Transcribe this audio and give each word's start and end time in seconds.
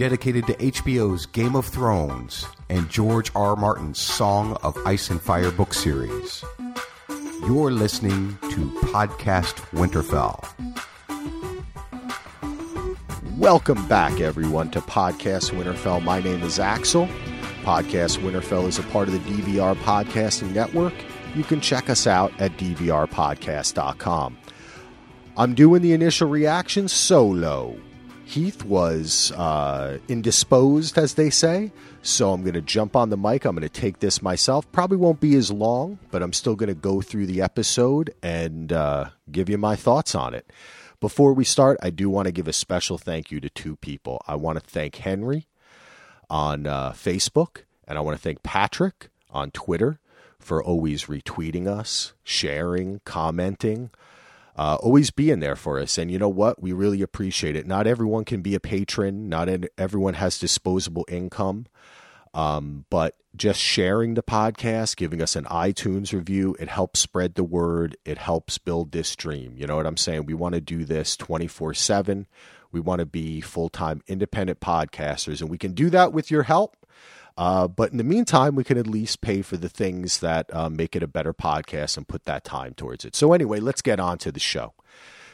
dedicated 0.00 0.46
to 0.46 0.54
HBO's 0.54 1.26
Game 1.26 1.54
of 1.54 1.66
Thrones 1.66 2.46
and 2.70 2.88
George 2.88 3.30
R. 3.34 3.54
Martin's 3.54 3.98
Song 3.98 4.56
of 4.62 4.74
Ice 4.86 5.10
and 5.10 5.20
Fire 5.20 5.50
book 5.50 5.74
series. 5.74 6.42
You're 7.42 7.70
listening 7.70 8.38
to 8.44 8.70
Podcast 8.86 9.56
Winterfell. 9.72 10.42
Welcome 13.36 13.86
back, 13.88 14.22
everyone, 14.22 14.70
to 14.70 14.80
Podcast 14.80 15.50
Winterfell. 15.50 16.02
My 16.02 16.20
name 16.20 16.42
is 16.44 16.58
Axel. 16.58 17.06
Podcast 17.62 18.20
Winterfell 18.20 18.68
is 18.68 18.78
a 18.78 18.82
part 18.84 19.08
of 19.08 19.12
the 19.12 19.30
DVR 19.30 19.76
Podcasting 19.76 20.54
Network. 20.54 20.94
You 21.34 21.44
can 21.44 21.60
check 21.60 21.90
us 21.90 22.06
out 22.06 22.32
at 22.40 22.56
dvrpodcast.com. 22.56 24.38
I'm 25.36 25.54
doing 25.54 25.82
the 25.82 25.92
initial 25.92 26.30
reaction 26.30 26.88
solo. 26.88 27.78
Heath 28.30 28.64
was 28.64 29.32
uh, 29.32 29.98
indisposed, 30.06 30.96
as 30.96 31.14
they 31.14 31.30
say, 31.30 31.72
so 32.00 32.32
I'm 32.32 32.42
going 32.42 32.54
to 32.54 32.60
jump 32.60 32.94
on 32.94 33.10
the 33.10 33.16
mic. 33.16 33.44
I'm 33.44 33.56
going 33.56 33.68
to 33.68 33.80
take 33.80 33.98
this 33.98 34.22
myself. 34.22 34.70
Probably 34.70 34.98
won't 34.98 35.18
be 35.18 35.34
as 35.34 35.50
long, 35.50 35.98
but 36.12 36.22
I'm 36.22 36.32
still 36.32 36.54
going 36.54 36.68
to 36.68 36.74
go 36.74 37.00
through 37.00 37.26
the 37.26 37.42
episode 37.42 38.14
and 38.22 38.72
uh, 38.72 39.06
give 39.32 39.48
you 39.48 39.58
my 39.58 39.74
thoughts 39.74 40.14
on 40.14 40.32
it. 40.32 40.48
Before 41.00 41.32
we 41.32 41.42
start, 41.42 41.76
I 41.82 41.90
do 41.90 42.08
want 42.08 42.26
to 42.26 42.32
give 42.32 42.46
a 42.46 42.52
special 42.52 42.98
thank 42.98 43.32
you 43.32 43.40
to 43.40 43.50
two 43.50 43.74
people. 43.74 44.22
I 44.28 44.36
want 44.36 44.60
to 44.60 44.64
thank 44.64 44.94
Henry 44.94 45.48
on 46.28 46.68
uh, 46.68 46.92
Facebook, 46.92 47.62
and 47.88 47.98
I 47.98 48.00
want 48.00 48.16
to 48.16 48.22
thank 48.22 48.44
Patrick 48.44 49.08
on 49.30 49.50
Twitter 49.50 49.98
for 50.38 50.62
always 50.62 51.06
retweeting 51.06 51.66
us, 51.66 52.12
sharing, 52.22 53.00
commenting, 53.04 53.90
uh, 54.60 54.76
always 54.82 55.10
being 55.10 55.40
there 55.40 55.56
for 55.56 55.80
us. 55.80 55.96
And 55.96 56.10
you 56.10 56.18
know 56.18 56.28
what? 56.28 56.60
We 56.60 56.72
really 56.72 57.00
appreciate 57.00 57.56
it. 57.56 57.66
Not 57.66 57.86
everyone 57.86 58.26
can 58.26 58.42
be 58.42 58.54
a 58.54 58.60
patron, 58.60 59.30
not 59.30 59.48
everyone 59.78 60.14
has 60.14 60.38
disposable 60.38 61.06
income. 61.08 61.64
Um, 62.34 62.84
but 62.90 63.16
just 63.34 63.58
sharing 63.58 64.14
the 64.14 64.22
podcast, 64.22 64.96
giving 64.96 65.22
us 65.22 65.34
an 65.34 65.46
iTunes 65.46 66.12
review, 66.12 66.56
it 66.60 66.68
helps 66.68 67.00
spread 67.00 67.36
the 67.36 67.42
word. 67.42 67.96
It 68.04 68.18
helps 68.18 68.58
build 68.58 68.92
this 68.92 69.16
dream. 69.16 69.54
You 69.56 69.66
know 69.66 69.76
what 69.76 69.86
I'm 69.86 69.96
saying? 69.96 70.26
We 70.26 70.34
want 70.34 70.54
to 70.54 70.60
do 70.60 70.84
this 70.84 71.16
24 71.16 71.72
7. 71.72 72.26
We 72.70 72.80
want 72.80 72.98
to 72.98 73.06
be 73.06 73.40
full 73.40 73.70
time 73.70 74.02
independent 74.08 74.60
podcasters, 74.60 75.40
and 75.40 75.48
we 75.48 75.56
can 75.56 75.72
do 75.72 75.88
that 75.88 76.12
with 76.12 76.30
your 76.30 76.42
help. 76.42 76.76
Uh, 77.36 77.68
but 77.68 77.90
in 77.90 77.96
the 77.96 78.04
meantime, 78.04 78.54
we 78.54 78.64
can 78.64 78.78
at 78.78 78.86
least 78.86 79.20
pay 79.20 79.42
for 79.42 79.56
the 79.56 79.68
things 79.68 80.20
that 80.20 80.52
uh, 80.54 80.68
make 80.68 80.94
it 80.94 81.02
a 81.02 81.08
better 81.08 81.32
podcast 81.32 81.96
and 81.96 82.08
put 82.08 82.24
that 82.24 82.44
time 82.44 82.74
towards 82.74 83.04
it. 83.04 83.16
So, 83.16 83.32
anyway, 83.32 83.60
let's 83.60 83.82
get 83.82 84.00
on 84.00 84.18
to 84.18 84.32
the 84.32 84.40
show. 84.40 84.74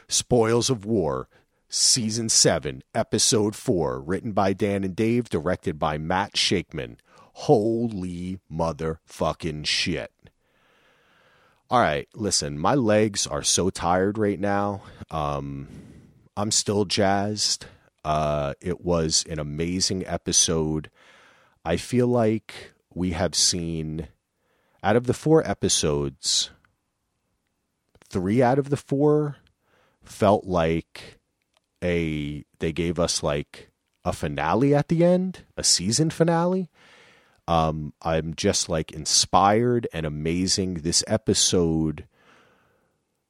Spoils 0.08 0.70
of 0.70 0.84
War, 0.84 1.28
Season 1.68 2.28
7, 2.28 2.82
Episode 2.94 3.56
4, 3.56 4.00
written 4.00 4.32
by 4.32 4.52
Dan 4.52 4.84
and 4.84 4.94
Dave, 4.94 5.28
directed 5.28 5.78
by 5.78 5.98
Matt 5.98 6.34
Shakman. 6.34 6.98
Holy 7.32 8.38
motherfucking 8.50 9.66
shit. 9.66 10.12
All 11.68 11.80
right, 11.80 12.08
listen, 12.14 12.58
my 12.60 12.74
legs 12.74 13.26
are 13.26 13.42
so 13.42 13.70
tired 13.70 14.16
right 14.16 14.38
now. 14.38 14.82
Um, 15.10 15.66
I'm 16.36 16.52
still 16.52 16.84
jazzed. 16.84 17.66
Uh, 18.04 18.54
it 18.60 18.82
was 18.82 19.24
an 19.28 19.40
amazing 19.40 20.06
episode. 20.06 20.90
I 21.66 21.76
feel 21.78 22.06
like 22.06 22.74
we 22.94 23.10
have 23.10 23.34
seen, 23.34 24.06
out 24.84 24.94
of 24.94 25.08
the 25.08 25.12
four 25.12 25.44
episodes, 25.44 26.50
three 28.08 28.40
out 28.40 28.60
of 28.60 28.70
the 28.70 28.76
four 28.76 29.38
felt 30.04 30.44
like 30.44 31.18
a 31.82 32.44
they 32.60 32.72
gave 32.72 33.00
us 33.00 33.20
like 33.24 33.72
a 34.04 34.12
finale 34.12 34.76
at 34.76 34.86
the 34.86 35.04
end, 35.04 35.40
a 35.56 35.64
season 35.64 36.10
finale. 36.10 36.70
Um, 37.48 37.94
I'm 38.00 38.34
just 38.34 38.68
like 38.68 38.92
inspired 38.92 39.88
and 39.92 40.06
amazing. 40.06 40.74
This 40.74 41.02
episode, 41.08 42.06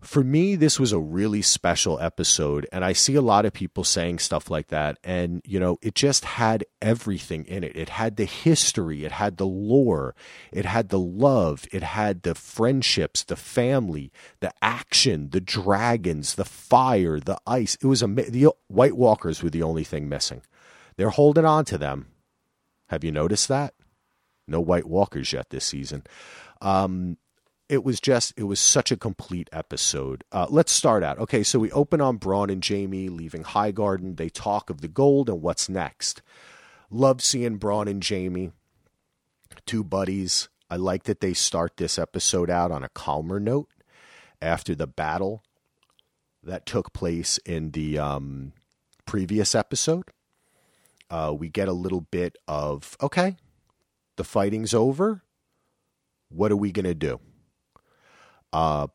for 0.02 0.22
me, 0.22 0.56
this 0.56 0.78
was 0.78 0.92
a 0.92 0.98
really 0.98 1.40
special 1.40 1.98
episode. 2.00 2.66
And 2.70 2.84
I 2.84 2.92
see 2.92 3.14
a 3.14 3.22
lot 3.22 3.46
of 3.46 3.52
people 3.52 3.82
saying 3.82 4.18
stuff 4.18 4.50
like 4.50 4.68
that. 4.68 4.98
And, 5.02 5.40
you 5.44 5.58
know, 5.58 5.78
it 5.80 5.94
just 5.94 6.24
had 6.24 6.64
everything 6.82 7.44
in 7.46 7.64
it. 7.64 7.74
It 7.74 7.88
had 7.88 8.16
the 8.16 8.26
history, 8.26 9.04
it 9.04 9.12
had 9.12 9.38
the 9.38 9.46
lore, 9.46 10.14
it 10.52 10.66
had 10.66 10.90
the 10.90 10.98
love, 10.98 11.64
it 11.72 11.82
had 11.82 12.22
the 12.22 12.34
friendships, 12.34 13.24
the 13.24 13.36
family, 13.36 14.12
the 14.40 14.52
action, 14.60 15.30
the 15.30 15.40
dragons, 15.40 16.34
the 16.34 16.44
fire, 16.44 17.18
the 17.18 17.38
ice. 17.46 17.76
It 17.80 17.86
was 17.86 18.02
a, 18.02 18.06
the 18.06 18.50
White 18.68 18.96
Walkers 18.96 19.42
were 19.42 19.50
the 19.50 19.62
only 19.62 19.84
thing 19.84 20.08
missing. 20.08 20.42
They're 20.96 21.10
holding 21.10 21.44
on 21.46 21.64
to 21.66 21.78
them. 21.78 22.08
Have 22.88 23.02
you 23.02 23.12
noticed 23.12 23.48
that? 23.48 23.74
No 24.46 24.60
White 24.60 24.86
Walkers 24.86 25.32
yet 25.32 25.50
this 25.50 25.64
season. 25.64 26.04
Um, 26.60 27.16
it 27.68 27.84
was 27.84 28.00
just 28.00 28.32
it 28.36 28.44
was 28.44 28.60
such 28.60 28.92
a 28.92 28.96
complete 28.96 29.48
episode. 29.52 30.24
Uh, 30.30 30.46
let's 30.48 30.72
start 30.72 31.02
out. 31.02 31.18
Okay, 31.18 31.42
so 31.42 31.58
we 31.58 31.70
open 31.72 32.00
on 32.00 32.18
Bronn 32.18 32.50
and 32.50 32.64
Jaime 32.64 33.08
leaving 33.08 33.44
Highgarden. 33.44 34.16
They 34.16 34.28
talk 34.28 34.70
of 34.70 34.80
the 34.80 34.88
gold 34.88 35.28
and 35.28 35.42
what's 35.42 35.68
next. 35.68 36.22
Love 36.90 37.20
seeing 37.20 37.58
Bronn 37.58 37.88
and 37.88 38.06
Jaime, 38.06 38.52
two 39.64 39.82
buddies. 39.82 40.48
I 40.70 40.76
like 40.76 41.04
that 41.04 41.20
they 41.20 41.34
start 41.34 41.76
this 41.76 41.98
episode 41.98 42.50
out 42.50 42.70
on 42.70 42.82
a 42.82 42.88
calmer 42.88 43.40
note 43.40 43.68
after 44.40 44.74
the 44.74 44.86
battle 44.86 45.42
that 46.42 46.66
took 46.66 46.92
place 46.92 47.38
in 47.38 47.72
the 47.72 47.98
um, 47.98 48.52
previous 49.04 49.54
episode. 49.54 50.04
Uh, 51.10 51.34
we 51.36 51.48
get 51.48 51.68
a 51.68 51.72
little 51.72 52.00
bit 52.00 52.36
of 52.46 52.96
okay, 53.02 53.36
the 54.16 54.24
fighting's 54.24 54.74
over. 54.74 55.22
What 56.28 56.50
are 56.50 56.56
we 56.56 56.72
going 56.72 56.84
to 56.84 56.94
do? 56.94 57.20
Uh, 58.52 58.86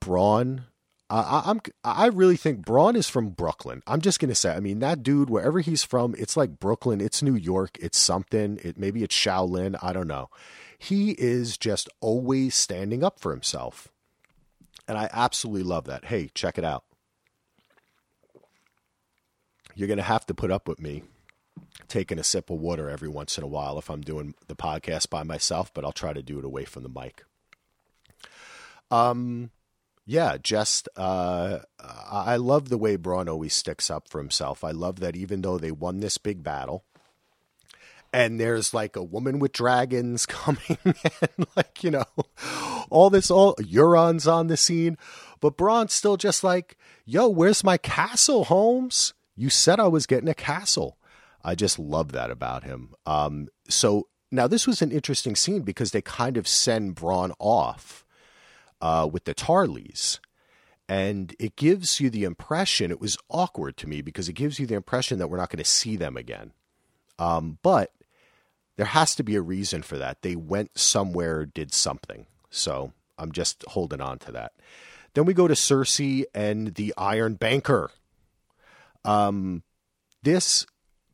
uh, 1.11 1.41
I, 1.43 1.51
am 1.51 1.59
I 1.83 2.07
really 2.07 2.37
think 2.37 2.65
Bronn 2.65 2.95
is 2.95 3.09
from 3.09 3.31
Brooklyn. 3.31 3.83
I'm 3.85 3.99
just 3.99 4.19
gonna 4.19 4.33
say. 4.33 4.55
I 4.55 4.61
mean, 4.61 4.79
that 4.79 5.03
dude, 5.03 5.29
wherever 5.29 5.59
he's 5.59 5.83
from, 5.83 6.15
it's 6.17 6.37
like 6.37 6.57
Brooklyn. 6.57 7.01
It's 7.01 7.21
New 7.21 7.35
York. 7.35 7.77
It's 7.81 7.97
something. 7.97 8.59
It 8.63 8.77
maybe 8.77 9.03
it's 9.03 9.15
Shaolin. 9.15 9.77
I 9.83 9.91
don't 9.91 10.07
know. 10.07 10.29
He 10.79 11.11
is 11.11 11.57
just 11.57 11.89
always 11.99 12.55
standing 12.55 13.03
up 13.03 13.19
for 13.19 13.31
himself, 13.31 13.89
and 14.87 14.97
I 14.97 15.09
absolutely 15.11 15.63
love 15.63 15.83
that. 15.85 16.05
Hey, 16.05 16.31
check 16.33 16.57
it 16.57 16.63
out. 16.63 16.85
You're 19.75 19.89
gonna 19.89 20.03
have 20.03 20.25
to 20.27 20.33
put 20.33 20.49
up 20.49 20.67
with 20.67 20.79
me 20.79 21.03
taking 21.89 22.19
a 22.19 22.23
sip 22.23 22.49
of 22.49 22.59
water 22.59 22.89
every 22.89 23.09
once 23.09 23.37
in 23.37 23.43
a 23.43 23.47
while 23.47 23.77
if 23.77 23.89
I'm 23.89 24.01
doing 24.01 24.33
the 24.47 24.55
podcast 24.55 25.09
by 25.09 25.23
myself, 25.23 25.73
but 25.73 25.83
I'll 25.83 25.91
try 25.91 26.13
to 26.13 26.23
do 26.23 26.39
it 26.39 26.45
away 26.45 26.63
from 26.63 26.83
the 26.83 26.89
mic. 26.89 27.25
Um, 28.91 29.51
yeah, 30.05 30.37
just 30.41 30.89
uh, 30.95 31.59
I 31.79 32.35
love 32.35 32.69
the 32.69 32.77
way 32.77 32.97
Bronn 32.97 33.29
always 33.29 33.55
sticks 33.55 33.89
up 33.89 34.09
for 34.09 34.17
himself. 34.17 34.63
I 34.63 34.71
love 34.71 34.99
that 34.99 35.15
even 35.15 35.41
though 35.41 35.57
they 35.57 35.71
won 35.71 35.99
this 35.99 36.17
big 36.17 36.43
battle, 36.43 36.83
and 38.11 38.39
there's 38.39 38.73
like 38.73 38.95
a 38.95 39.03
woman 39.03 39.39
with 39.39 39.53
dragons 39.53 40.25
coming, 40.27 40.77
and 40.83 41.47
like 41.55 41.83
you 41.83 41.91
know, 41.91 42.05
all 42.89 43.09
this 43.09 43.31
all 43.31 43.55
Euron's 43.55 44.27
on 44.27 44.47
the 44.47 44.57
scene, 44.57 44.97
but 45.39 45.57
Bronn's 45.57 45.93
still 45.93 46.17
just 46.17 46.43
like, 46.43 46.77
"Yo, 47.05 47.29
where's 47.29 47.63
my 47.63 47.77
castle, 47.77 48.45
Holmes? 48.45 49.13
You 49.35 49.49
said 49.49 49.79
I 49.79 49.87
was 49.87 50.05
getting 50.05 50.29
a 50.29 50.35
castle." 50.35 50.97
I 51.43 51.55
just 51.55 51.79
love 51.79 52.11
that 52.11 52.29
about 52.29 52.63
him. 52.63 52.93
Um, 53.05 53.47
so 53.67 54.07
now 54.31 54.45
this 54.47 54.67
was 54.67 54.81
an 54.81 54.91
interesting 54.91 55.35
scene 55.35 55.61
because 55.61 55.91
they 55.91 56.01
kind 56.01 56.37
of 56.37 56.47
send 56.47 56.95
Bronn 56.95 57.33
off 57.39 58.05
uh, 58.81 59.09
with 59.11 59.25
the 59.25 59.33
Tarleys. 59.33 60.19
And 60.89 61.33
it 61.39 61.55
gives 61.55 62.01
you 62.01 62.09
the 62.09 62.25
impression, 62.25 62.91
it 62.91 62.99
was 62.99 63.17
awkward 63.29 63.77
to 63.77 63.87
me 63.87 64.01
because 64.01 64.27
it 64.27 64.33
gives 64.33 64.59
you 64.59 64.65
the 64.65 64.75
impression 64.75 65.19
that 65.19 65.27
we're 65.27 65.37
not 65.37 65.49
going 65.49 65.63
to 65.63 65.69
see 65.69 65.95
them 65.95 66.17
again. 66.17 66.51
Um, 67.17 67.59
but 67.61 67.91
there 68.75 68.87
has 68.87 69.15
to 69.15 69.23
be 69.23 69.35
a 69.35 69.41
reason 69.41 69.83
for 69.83 69.97
that. 69.97 70.21
They 70.21 70.35
went 70.35 70.77
somewhere, 70.77 71.45
did 71.45 71.73
something. 71.73 72.25
So 72.49 72.91
I'm 73.17 73.31
just 73.31 73.63
holding 73.69 74.01
on 74.01 74.19
to 74.19 74.31
that. 74.33 74.53
Then 75.13 75.25
we 75.25 75.33
go 75.33 75.47
to 75.47 75.53
Cersei 75.53 76.25
and 76.33 76.75
the 76.75 76.93
Iron 76.97 77.35
Banker. 77.35 77.91
Um, 79.05 79.63
this 80.23 80.65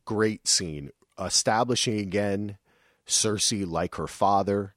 great 0.04 0.48
scene 0.48 0.90
establishing 1.20 1.98
again 1.98 2.58
Cersei 3.06 3.66
like 3.66 3.96
her 3.96 4.06
father. 4.06 4.74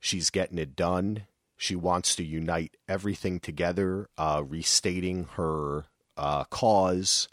She's 0.00 0.30
getting 0.30 0.58
it 0.58 0.76
done. 0.76 1.24
She 1.62 1.76
wants 1.76 2.16
to 2.16 2.24
unite 2.24 2.76
everything 2.88 3.38
together, 3.38 4.08
uh, 4.18 4.42
restating 4.44 5.28
her 5.36 5.84
uh, 6.16 6.42
cause, 6.46 7.28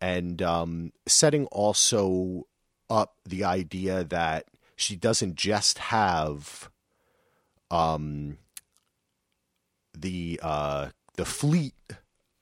and 0.00 0.40
um, 0.40 0.94
setting 1.06 1.44
also 1.48 2.46
up 2.88 3.16
the 3.26 3.44
idea 3.44 4.02
that 4.02 4.46
she 4.76 4.96
doesn't 4.96 5.34
just 5.34 5.76
have 5.76 6.70
um, 7.70 8.38
the 9.92 10.40
uh, 10.42 10.88
the 11.16 11.26
fleet 11.26 11.74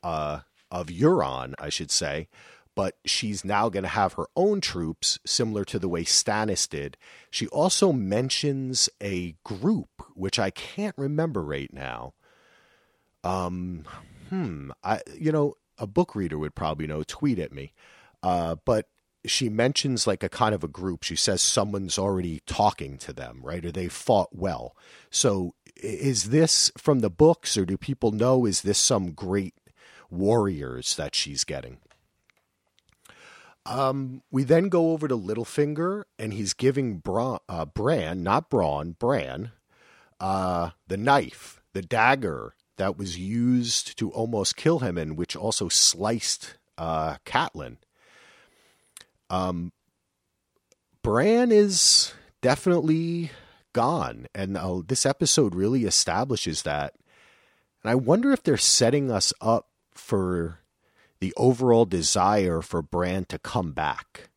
uh, 0.05 0.43
of 0.71 0.87
Euron, 0.87 1.55
I 1.59 1.69
should 1.69 1.91
say, 1.91 2.29
but 2.78 2.94
she's 3.04 3.44
now 3.44 3.69
going 3.69 3.82
to 3.82 3.88
have 3.88 4.12
her 4.12 4.26
own 4.36 4.60
troops, 4.60 5.19
similar 5.26 5.64
to 5.64 5.80
the 5.80 5.88
way 5.88 6.04
Stannis 6.04 6.69
did. 6.69 6.96
She 7.28 7.48
also 7.48 7.92
mentions 7.92 8.88
a 9.02 9.34
group, 9.42 9.88
which 10.14 10.38
I 10.38 10.50
can't 10.50 10.94
remember 10.96 11.42
right 11.42 11.72
now. 11.72 12.14
Um, 13.25 13.84
hmm, 14.28 14.70
I 14.84 15.00
you 15.19 15.32
know 15.32 15.54
a 15.76 15.88
book 15.88 16.14
reader 16.14 16.38
would 16.38 16.54
probably 16.54 16.86
know. 16.86 17.02
Tweet 17.02 17.40
at 17.40 17.50
me, 17.50 17.72
uh, 18.22 18.54
but 18.64 18.86
she 19.26 19.48
mentions 19.48 20.06
like 20.06 20.22
a 20.22 20.28
kind 20.28 20.54
of 20.54 20.62
a 20.62 20.69
group. 20.69 21.02
She 21.02 21.16
says 21.16 21.42
someone's 21.42 21.98
already 21.98 22.42
talking 22.46 22.96
to 22.98 23.12
them, 23.12 23.40
right? 23.42 23.64
Or 23.64 23.72
they 23.72 23.88
fought 23.88 24.28
well. 24.30 24.76
So 25.10 25.56
is 25.75 26.30
this 26.30 26.70
from 26.78 27.00
the 27.00 27.10
books, 27.10 27.56
or 27.56 27.64
do 27.64 27.76
people 27.76 28.12
know? 28.12 28.46
Is 28.46 28.62
this 28.62 28.78
some 28.78 29.14
great 29.14 29.54
warriors 30.10 30.94
that 30.94 31.16
she's 31.16 31.42
getting? 31.42 31.78
Um, 33.69 34.23
we 34.31 34.44
then 34.44 34.70
go 34.70 34.93
over 34.93 35.06
to 35.06 35.17
Littlefinger, 35.17 36.05
and 36.19 36.32
he's 36.32 36.55
giving 36.55 36.99
Bra- 36.99 37.41
uh, 37.50 37.67
Bran, 37.67 38.23
not 38.23 38.49
Bronn, 38.49 38.99
Bran, 38.99 39.53
uh, 40.19 40.70
the 40.87 40.97
knife, 40.97 41.61
the 41.75 41.82
dagger 41.82 42.55
that 42.79 42.97
was 42.97 43.19
used 43.19 43.99
to 43.99 44.11
almost 44.11 44.56
kill 44.56 44.79
him, 44.79 44.97
and 44.97 45.19
which 45.19 45.37
also 45.37 45.69
sliced 45.69 46.56
uh, 46.79 47.17
Catelyn. 47.26 47.76
Um, 49.29 49.73
Bran 51.03 51.53
is 51.53 52.14
definitely 52.41 53.31
gone, 53.75 54.29
and 54.35 54.56
uh, 54.56 54.81
this 54.87 55.05
episode 55.05 55.55
really 55.55 55.85
establishes 55.85 56.62
that. 56.62 56.94
And 57.82 57.91
I 57.91 57.97
wonder 57.97 58.32
if 58.32 58.43
they're 58.43 58.56
setting 58.56 59.11
us 59.11 59.35
up 59.43 59.69
for 59.93 60.61
the 61.20 61.32
overall 61.37 61.85
desire 61.85 62.62
for 62.62 62.82
Bran 62.82 63.25
to 63.26 63.38
come 63.38 63.73
back, 63.73 64.31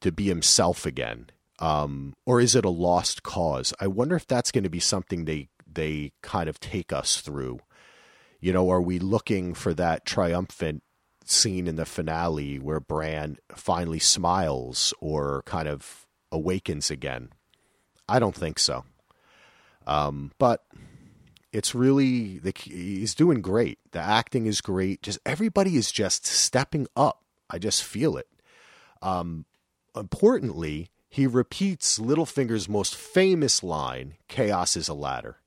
to 0.00 0.12
be 0.12 0.24
himself 0.24 0.86
again? 0.86 1.30
Um, 1.58 2.14
or 2.24 2.40
is 2.40 2.54
it 2.54 2.64
a 2.64 2.70
lost 2.70 3.22
cause? 3.22 3.72
I 3.80 3.88
wonder 3.88 4.16
if 4.16 4.26
that's 4.26 4.52
going 4.52 4.64
to 4.64 4.70
be 4.70 4.80
something 4.80 5.24
they 5.24 5.48
they 5.70 6.12
kind 6.22 6.48
of 6.48 6.60
take 6.60 6.92
us 6.92 7.20
through. 7.20 7.60
You 8.40 8.52
know, 8.52 8.70
are 8.70 8.80
we 8.80 8.98
looking 8.98 9.54
for 9.54 9.74
that 9.74 10.06
triumphant 10.06 10.82
scene 11.24 11.66
in 11.66 11.76
the 11.76 11.84
finale 11.84 12.58
where 12.58 12.80
Bran 12.80 13.36
finally 13.54 13.98
smiles 13.98 14.94
or 15.00 15.42
kind 15.44 15.68
of 15.68 16.06
awakens 16.32 16.90
again? 16.90 17.30
I 18.08 18.18
don't 18.18 18.34
think 18.34 18.58
so. 18.58 18.84
Um, 19.86 20.32
but 20.38 20.64
it's 21.52 21.74
really 21.74 22.38
the 22.38 22.52
he's 22.56 23.14
doing 23.14 23.40
great. 23.40 23.78
The 23.92 24.00
acting 24.00 24.46
is 24.46 24.60
great. 24.60 25.02
Just 25.02 25.18
everybody 25.24 25.76
is 25.76 25.90
just 25.90 26.26
stepping 26.26 26.86
up. 26.96 27.22
I 27.48 27.58
just 27.58 27.82
feel 27.82 28.16
it. 28.16 28.28
Um, 29.00 29.46
importantly, 29.96 30.90
he 31.08 31.26
repeats 31.26 31.98
Littlefinger's 31.98 32.68
most 32.68 32.94
famous 32.94 33.62
line, 33.62 34.14
"Chaos 34.28 34.76
is 34.76 34.88
a 34.88 34.94
ladder." 34.94 35.38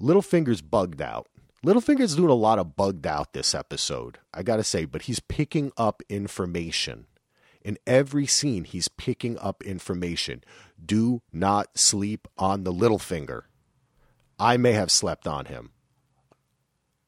Littlefinger's 0.00 0.60
bugged 0.60 1.00
out. 1.00 1.28
Littlefinger's 1.64 2.16
doing 2.16 2.30
a 2.30 2.34
lot 2.34 2.58
of 2.58 2.76
bugged 2.76 3.06
out 3.06 3.32
this 3.32 3.54
episode. 3.54 4.18
I 4.32 4.42
got 4.42 4.56
to 4.56 4.64
say, 4.64 4.84
but 4.84 5.02
he's 5.02 5.20
picking 5.20 5.72
up 5.76 6.02
information. 6.08 7.06
In 7.62 7.78
every 7.86 8.26
scene, 8.26 8.64
he's 8.64 8.86
picking 8.86 9.38
up 9.38 9.64
information. 9.64 10.44
Do 10.84 11.22
not 11.32 11.76
sleep 11.76 12.28
on 12.38 12.62
the 12.62 12.72
Littlefinger. 12.72 13.42
I 14.38 14.56
may 14.56 14.72
have 14.72 14.90
slept 14.90 15.26
on 15.26 15.46
him. 15.46 15.70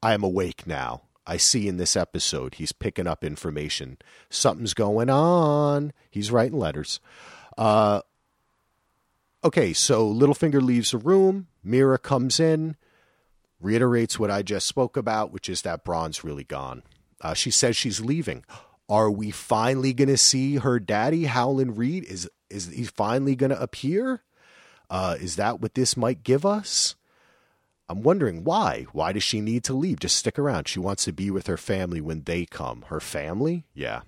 I 0.01 0.13
am 0.13 0.23
awake 0.23 0.65
now. 0.65 1.03
I 1.27 1.37
see 1.37 1.67
in 1.67 1.77
this 1.77 1.95
episode 1.95 2.55
he's 2.55 2.71
picking 2.71 3.05
up 3.05 3.23
information. 3.23 3.97
Something's 4.29 4.73
going 4.73 5.09
on. 5.09 5.93
He's 6.09 6.31
writing 6.31 6.57
letters. 6.57 6.99
Uh, 7.57 8.01
okay, 9.43 9.73
so 9.73 10.11
Littlefinger 10.11 10.61
leaves 10.61 10.91
the 10.91 10.97
room. 10.97 11.47
Meera 11.63 12.01
comes 12.01 12.39
in, 12.39 12.77
reiterates 13.59 14.17
what 14.17 14.31
I 14.31 14.41
just 14.41 14.65
spoke 14.65 14.97
about, 14.97 15.31
which 15.31 15.49
is 15.49 15.61
that 15.61 15.83
Bronn's 15.83 16.23
really 16.23 16.45
gone. 16.45 16.81
Uh, 17.21 17.35
she 17.35 17.51
says 17.51 17.75
she's 17.75 18.01
leaving. 18.01 18.43
Are 18.87 19.11
we 19.11 19.29
finally 19.29 19.93
going 19.93 20.07
to 20.07 20.17
see 20.17 20.55
her 20.55 20.79
daddy, 20.79 21.25
Howland 21.25 21.77
Reed? 21.77 22.05
Is 22.05 22.27
is 22.49 22.67
he 22.69 22.85
finally 22.85 23.35
going 23.35 23.51
to 23.51 23.61
appear? 23.61 24.23
Uh, 24.89 25.15
is 25.19 25.35
that 25.35 25.61
what 25.61 25.75
this 25.75 25.95
might 25.95 26.23
give 26.23 26.43
us? 26.43 26.95
I'm 27.89 28.03
wondering 28.03 28.43
why. 28.43 28.85
Why 28.91 29.11
does 29.11 29.23
she 29.23 29.41
need 29.41 29.63
to 29.63 29.73
leave? 29.73 29.99
Just 29.99 30.15
stick 30.15 30.37
around. 30.37 30.67
She 30.67 30.79
wants 30.79 31.05
to 31.05 31.11
be 31.11 31.31
with 31.31 31.47
her 31.47 31.57
family 31.57 31.99
when 31.99 32.21
they 32.23 32.45
come. 32.45 32.83
Her 32.83 32.99
family? 32.99 33.65
Yeah. 33.73 34.01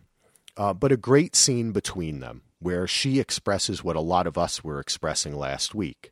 Uh, 0.56 0.74
but 0.74 0.92
a 0.92 0.98
great 0.98 1.36
scene 1.36 1.72
between 1.72 2.20
them 2.20 2.44
where 2.60 2.86
she 2.86 3.20
expresses 3.20 3.84
what 3.84 3.96
a 3.96 4.02
lot 4.02 4.28
of 4.28 4.38
us 4.38 4.64
were 4.64 4.80
expressing 4.80 5.36
last 5.36 5.74
week, 5.74 6.12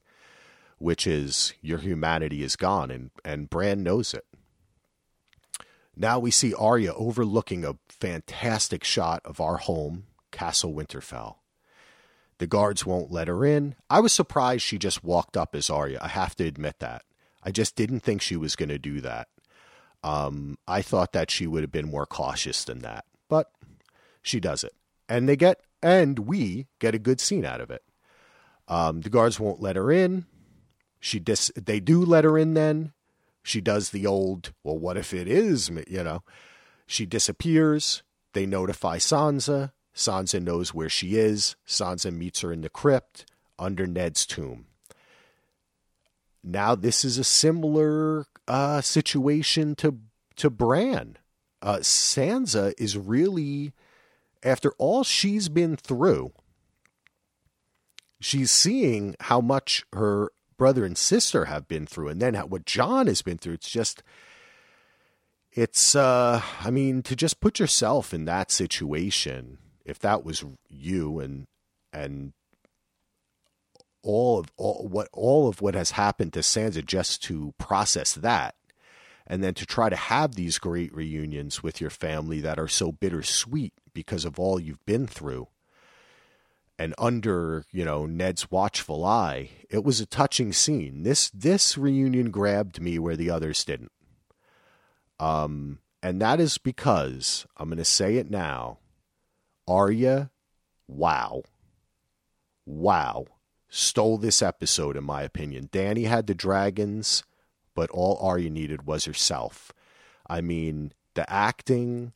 which 0.80 1.06
is 1.06 1.54
your 1.62 1.77
humanity 1.77 2.42
is 2.42 2.56
gone, 2.56 2.89
and, 2.89 3.12
and 3.24 3.51
Bran 3.51 3.83
knows 3.83 4.16
it. 4.16 4.25
Now 5.95 6.18
we 6.18 6.31
see 6.31 6.56
Arya 6.56 6.94
overlooking 6.94 7.63
a 7.63 7.77
fantastic 7.88 8.83
shot 8.83 9.21
of 9.25 9.39
our 9.39 9.57
home, 9.57 10.06
Castle 10.31 10.74
Winterfell. 10.74 11.36
The 12.39 12.48
guards 12.48 12.86
won't 12.86 13.12
let 13.12 13.27
her 13.27 13.45
in. 13.45 13.75
I 13.89 14.00
was 14.00 14.13
surprised 14.13 14.63
she 14.63 14.80
just 14.80 15.04
walked 15.04 15.38
up 15.38 15.54
as 15.54 15.69
Arya. 15.69 16.00
I 16.01 16.07
have 16.07 16.36
to 16.38 16.45
admit 16.45 16.80
that. 16.80 17.04
I 17.44 17.51
just 17.51 17.75
didn't 17.75 18.01
think 18.01 18.21
she 18.21 18.36
was 18.36 18.56
going 18.56 18.69
to 18.69 18.80
do 18.80 19.01
that. 19.01 19.27
Um, 20.03 20.57
I 20.68 20.81
thought 20.81 21.13
that 21.13 21.31
she 21.31 21.47
would 21.47 21.63
have 21.63 21.71
been 21.71 21.89
more 21.89 22.06
cautious 22.06 22.63
than 22.63 22.80
that, 22.80 23.06
but 23.27 23.51
she 24.21 24.39
does 24.39 24.63
it, 24.63 24.74
and 25.07 25.27
they 25.27 25.36
get 25.36 25.62
and 25.81 26.19
we 26.19 26.68
get 26.80 26.95
a 26.95 27.00
good 27.00 27.19
scene 27.19 27.45
out 27.45 27.62
of 27.62 27.69
it. 27.69 27.83
Um, 28.68 29.01
the 29.01 29.09
guards 29.09 29.39
won't 29.39 29.62
let 29.62 29.75
her 29.75 29.91
in. 29.91 30.25
She 31.00 31.19
dis- 31.19 31.51
they 31.56 31.80
do 31.80 32.03
let 32.03 32.24
her 32.24 32.38
in. 32.38 32.53
Then 32.53 32.94
she 33.44 33.62
does 33.62 33.89
the 33.89 34.06
old, 34.06 34.53
well, 34.63 34.77
what 34.77 34.97
if 34.97 35.13
it 35.13 35.27
is? 35.27 35.69
You 35.88 36.03
know, 36.03 36.24
she 36.85 37.06
disappears. 37.06 38.03
They 38.33 38.45
notify 38.45 38.97
Sansa. 38.97 39.71
Sansa 39.95 40.42
knows 40.42 40.74
where 40.74 40.89
she 40.89 41.18
is. 41.18 41.56
Sansa 41.68 42.13
meets 42.13 42.42
her 42.42 42.53
in 42.53 42.62
the 42.62 42.69
crypt 42.69 43.25
under 43.57 43.88
Ned's 43.88 44.25
tomb 44.25 44.65
now 46.44 46.75
this 46.75 47.03
is 47.03 47.18
a 47.18 47.24
similar 47.24 48.25
uh, 48.47 48.81
situation 48.81 49.75
to 49.75 50.00
to 50.38 50.50
Bran. 50.50 51.18
Uh, 51.62 51.77
Sansa 51.77 52.74
is 52.77 52.97
really, 52.97 53.74
after 54.44 54.71
all 54.77 55.03
she's 55.03 55.50
been 55.50 55.75
through, 55.75 56.31
she's 58.21 58.52
seeing 58.52 59.16
how 59.19 59.42
much 59.42 59.85
her 59.94 60.31
brother 60.57 60.85
and 60.85 60.97
sister 60.97 61.45
have 61.45 61.68
been 61.68 61.85
through, 61.85 62.07
and 62.07 62.21
then 62.21 62.33
how, 62.35 62.45
what 62.45 62.66
Jon 62.66 63.07
has 63.07 63.21
been 63.21 63.37
through. 63.37 63.56
It's 63.56 63.69
just, 63.69 64.02
it's, 65.52 65.95
uh, 65.95 66.42
I 66.61 66.71
mean, 66.71 67.02
to 67.04 67.16
just 67.16 67.42
put 67.42 67.59
yourself 67.59 68.13
in 68.13 68.23
that 68.25 68.49
situation, 68.49 69.57
if 69.83 69.99
that 69.99 70.23
was 70.23 70.45
you 70.69 71.19
and 71.19 71.47
and 71.92 72.31
all 74.01 74.39
of 74.39 74.51
all 74.57 74.87
what 74.87 75.09
all 75.11 75.47
of 75.47 75.61
what 75.61 75.75
has 75.75 75.91
happened 75.91 76.33
to 76.33 76.39
Sansa 76.39 76.85
just 76.85 77.23
to 77.23 77.53
process 77.57 78.13
that 78.13 78.56
and 79.27 79.44
then 79.44 79.53
to 79.56 79.65
try 79.65 79.89
to 79.89 79.95
have 79.95 80.35
these 80.35 80.57
great 80.57 80.94
reunions 80.94 81.61
with 81.61 81.79
your 81.79 81.89
family 81.89 82.41
that 82.41 82.57
are 82.57 82.68
so 82.68 82.91
bittersweet 82.91 83.73
because 83.94 84.25
of 84.25 84.39
all 84.39 84.59
you've 84.59 84.85
been 84.85 85.06
through. 85.06 85.47
And 86.77 86.95
under 86.97 87.65
you 87.71 87.83
know 87.83 88.06
Ned's 88.06 88.49
watchful 88.49 89.03
eye 89.03 89.49
it 89.69 89.83
was 89.83 89.99
a 89.99 90.06
touching 90.06 90.53
scene. 90.53 91.03
This 91.03 91.29
this 91.31 91.77
reunion 91.77 92.31
grabbed 92.31 92.81
me 92.81 92.97
where 92.99 93.18
the 93.18 93.29
others 93.29 93.65
didn't. 93.65 93.91
Um 95.19 95.79
and 96.01 96.21
that 96.21 96.39
is 96.39 96.57
because 96.57 97.45
I'm 97.57 97.68
going 97.68 97.77
to 97.77 97.83
say 97.83 98.15
it 98.15 98.31
now 98.31 98.79
Arya 99.68 100.31
wow. 100.87 101.44
Wow 102.65 103.25
stole 103.69 104.18
this 104.18 104.42
episode, 104.42 104.97
in 104.97 105.04
my 105.04 105.21
opinion. 105.21 105.69
Dany 105.71 106.07
had 106.07 106.28
the 106.28 106.33
dragons, 106.33 107.23
but 107.76 107.90
all 107.92 108.18
Arya 108.21 108.49
needed 108.49 108.85
was 108.85 109.06
herself. 109.06 109.71
I 110.28 110.42
mean, 110.42 110.94
the 111.14 111.30
acting, 111.31 112.14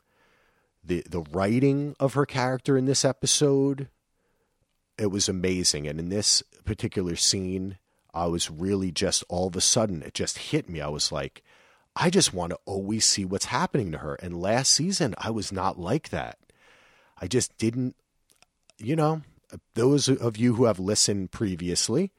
the 0.83 1.03
the 1.09 1.21
writing 1.31 1.95
of 1.99 2.13
her 2.13 2.25
character 2.25 2.77
in 2.77 2.85
this 2.85 3.05
episode, 3.05 3.89
it 4.97 5.07
was 5.07 5.29
amazing. 5.29 5.87
And 5.87 5.99
in 5.99 6.09
this 6.09 6.43
particular 6.65 7.15
scene, 7.15 7.77
I 8.13 8.27
was 8.27 8.49
really 8.49 8.91
just 8.91 9.23
all 9.29 9.47
of 9.47 9.55
a 9.55 9.61
sudden 9.61 10.03
it 10.03 10.13
just 10.13 10.37
hit 10.37 10.69
me. 10.69 10.81
I 10.81 10.89
was 10.89 11.11
like, 11.11 11.43
I 11.95 12.09
just 12.09 12.33
want 12.33 12.51
to 12.51 12.59
always 12.65 13.05
see 13.05 13.25
what's 13.25 13.45
happening 13.45 13.91
to 13.91 13.99
her. 13.99 14.15
And 14.15 14.41
last 14.41 14.71
season, 14.71 15.15
I 15.17 15.29
was 15.29 15.51
not 15.51 15.79
like 15.79 16.09
that. 16.09 16.37
I 17.19 17.27
just 17.27 17.57
didn't, 17.57 17.95
you 18.77 18.95
know, 18.95 19.21
those 19.75 20.09
of 20.09 20.37
you 20.37 20.55
who 20.55 20.65
have 20.65 20.79
listened 20.79 21.31
previously 21.31 22.11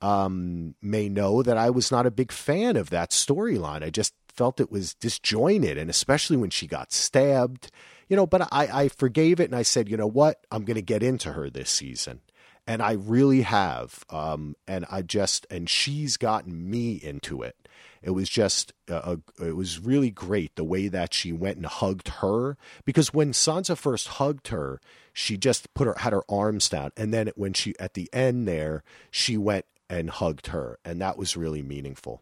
um, 0.00 0.74
may 0.82 1.08
know 1.08 1.42
that 1.42 1.56
I 1.56 1.70
was 1.70 1.90
not 1.90 2.06
a 2.06 2.10
big 2.10 2.32
fan 2.32 2.76
of 2.76 2.90
that 2.90 3.10
storyline. 3.10 3.82
I 3.82 3.90
just 3.90 4.14
felt 4.28 4.60
it 4.60 4.70
was 4.70 4.94
disjointed, 4.94 5.78
and 5.78 5.88
especially 5.88 6.36
when 6.36 6.50
she 6.50 6.66
got 6.66 6.92
stabbed, 6.92 7.70
you 8.08 8.16
know, 8.16 8.26
but 8.26 8.42
I, 8.52 8.68
I 8.84 8.88
forgave 8.88 9.40
it 9.40 9.44
and 9.50 9.56
I 9.56 9.62
said, 9.62 9.88
you 9.88 9.96
know 9.96 10.06
what? 10.06 10.46
I'm 10.50 10.64
going 10.64 10.76
to 10.76 10.82
get 10.82 11.02
into 11.02 11.32
her 11.32 11.50
this 11.50 11.70
season. 11.70 12.20
And 12.66 12.82
I 12.82 12.92
really 12.92 13.42
have. 13.42 14.04
Um, 14.10 14.56
and 14.66 14.86
I 14.90 15.02
just, 15.02 15.46
and 15.50 15.70
she's 15.70 16.16
gotten 16.16 16.68
me 16.68 16.94
into 16.94 17.42
it. 17.42 17.68
It 18.02 18.10
was 18.10 18.28
just, 18.28 18.72
a, 18.88 19.18
it 19.40 19.56
was 19.56 19.80
really 19.80 20.10
great 20.10 20.54
the 20.56 20.64
way 20.64 20.88
that 20.88 21.14
she 21.14 21.32
went 21.32 21.56
and 21.56 21.66
hugged 21.66 22.08
her. 22.20 22.56
Because 22.84 23.14
when 23.14 23.32
Sansa 23.32 23.76
first 23.76 24.08
hugged 24.08 24.48
her, 24.48 24.80
she 25.12 25.36
just 25.36 25.72
put 25.74 25.86
her, 25.86 25.94
had 25.98 26.12
her 26.12 26.24
arms 26.28 26.68
down. 26.68 26.90
And 26.96 27.12
then 27.14 27.30
when 27.36 27.52
she, 27.52 27.74
at 27.78 27.94
the 27.94 28.08
end 28.12 28.46
there, 28.46 28.82
she 29.10 29.36
went 29.36 29.64
and 29.88 30.10
hugged 30.10 30.48
her. 30.48 30.78
And 30.84 31.00
that 31.00 31.16
was 31.16 31.36
really 31.36 31.62
meaningful. 31.62 32.20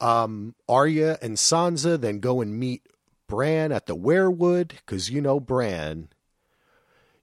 Um, 0.00 0.54
Arya 0.68 1.18
and 1.22 1.36
Sansa 1.36 2.00
then 2.00 2.20
go 2.20 2.40
and 2.40 2.58
meet 2.58 2.86
Bran 3.26 3.72
at 3.72 3.86
the 3.86 3.96
Weirwood 3.96 4.68
because 4.68 5.10
you 5.10 5.20
know 5.20 5.40
Bran. 5.40 6.08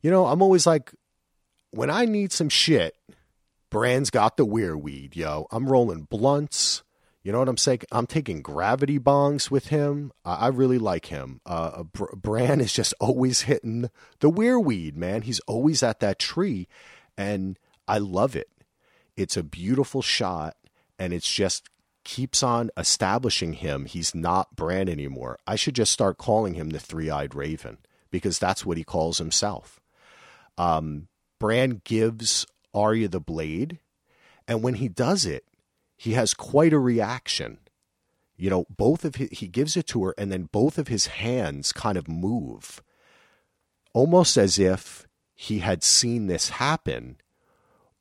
You 0.02 0.10
know, 0.10 0.26
I'm 0.26 0.42
always 0.42 0.66
like, 0.66 0.92
when 1.72 1.90
I 1.90 2.06
need 2.06 2.32
some 2.32 2.50
shit, 2.50 2.96
Bran's 3.70 4.10
got 4.10 4.38
the 4.38 4.46
weirweed, 4.46 5.16
yo. 5.16 5.48
I'm 5.52 5.68
rolling 5.68 6.04
blunts. 6.04 6.84
You 7.24 7.32
know 7.32 7.40
what 7.40 7.50
I'm 7.50 7.58
saying? 7.58 7.82
I'm 7.92 8.08
taking 8.08 8.42
gravity 8.42 8.98
bongs 9.00 9.52
with 9.52 9.68
him. 9.68 10.12
Uh, 10.26 10.38
I 10.40 10.48
really 10.48 10.80
like 10.80 11.08
him. 11.08 11.40
Uh, 11.46 11.84
Br- 11.84 12.16
Bran 12.16 12.60
is 12.62 12.74
just 12.74 12.94
always 13.00 13.42
hitting 13.42 13.90
the 14.20 14.30
weirweed, 14.30 14.96
man. 14.96 15.22
He's 15.22 15.40
always 15.42 15.84
at 15.84 16.00
that 16.00 16.20
tree, 16.20 16.68
and 17.18 17.60
I 17.88 18.00
love 18.00 18.36
it. 18.36 18.50
It's 19.16 19.38
a 19.38 19.44
beautiful 19.44 20.02
shot, 20.02 20.56
and 20.98 21.14
it's 21.14 21.32
just 21.32 21.70
keeps 22.04 22.42
on 22.42 22.72
establishing 22.76 23.54
him. 23.54 23.86
He's 23.86 24.16
not 24.16 24.56
Bran 24.56 24.90
anymore. 24.90 25.38
I 25.46 25.56
should 25.56 25.76
just 25.76 25.92
start 25.92 26.18
calling 26.18 26.56
him 26.56 26.72
the 26.72 26.80
Three 26.80 27.12
Eyed 27.12 27.36
Raven 27.36 27.78
because 28.10 28.40
that's 28.40 28.66
what 28.66 28.78
he 28.78 28.84
calls 28.84 29.20
himself. 29.20 29.80
Um, 30.58 31.08
Bran 31.42 31.82
gives 31.84 32.46
Arya 32.72 33.08
the 33.08 33.20
blade, 33.20 33.80
and 34.48 34.62
when 34.62 34.76
he 34.76 34.88
does 34.88 35.26
it, 35.26 35.44
he 35.98 36.14
has 36.14 36.36
quite 36.36 36.72
a 36.72 36.78
reaction. 36.80 37.58
You 38.38 38.52
know, 38.52 38.66
both 38.70 39.04
of 39.04 39.16
his, 39.16 39.30
he 39.32 39.48
gives 39.48 39.76
it 39.76 39.88
to 39.88 40.04
her, 40.04 40.16
and 40.20 40.32
then 40.32 40.44
both 40.52 40.78
of 40.78 40.88
his 40.88 41.08
hands 41.08 41.74
kind 41.74 41.98
of 41.98 42.08
move, 42.08 42.84
almost 43.92 44.38
as 44.38 44.60
if 44.60 45.08
he 45.34 45.60
had 45.60 45.84
seen 45.84 46.28
this 46.28 46.50
happen, 46.50 47.18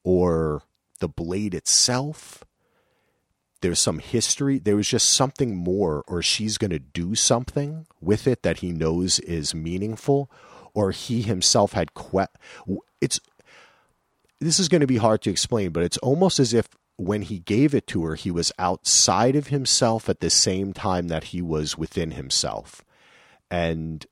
or 0.04 0.62
the 0.98 1.08
blade 1.08 1.54
itself 1.54 2.44
there's 3.60 3.78
some 3.78 3.98
history. 3.98 4.58
There 4.58 4.76
was 4.76 4.88
just 4.88 5.10
something 5.10 5.54
more, 5.54 6.02
or 6.06 6.22
she's 6.22 6.58
going 6.58 6.70
to 6.70 6.78
do 6.78 7.14
something 7.14 7.86
with 8.00 8.26
it 8.26 8.42
that 8.42 8.58
he 8.58 8.72
knows 8.72 9.18
is 9.20 9.54
meaningful, 9.54 10.30
or 10.72 10.90
he 10.92 11.22
himself 11.22 11.72
had. 11.72 11.94
Que- 11.94 12.26
it's 13.00 13.20
this 14.40 14.58
is 14.58 14.68
going 14.68 14.80
to 14.80 14.86
be 14.86 14.96
hard 14.96 15.22
to 15.22 15.30
explain, 15.30 15.70
but 15.70 15.82
it's 15.82 15.98
almost 15.98 16.38
as 16.38 16.54
if 16.54 16.68
when 16.96 17.22
he 17.22 17.38
gave 17.38 17.74
it 17.74 17.86
to 17.88 18.04
her, 18.04 18.14
he 18.14 18.30
was 18.30 18.52
outside 18.58 19.36
of 19.36 19.48
himself 19.48 20.08
at 20.08 20.20
the 20.20 20.30
same 20.30 20.72
time 20.72 21.08
that 21.08 21.24
he 21.24 21.40
was 21.40 21.78
within 21.78 22.12
himself. 22.12 22.84
And 23.50 24.06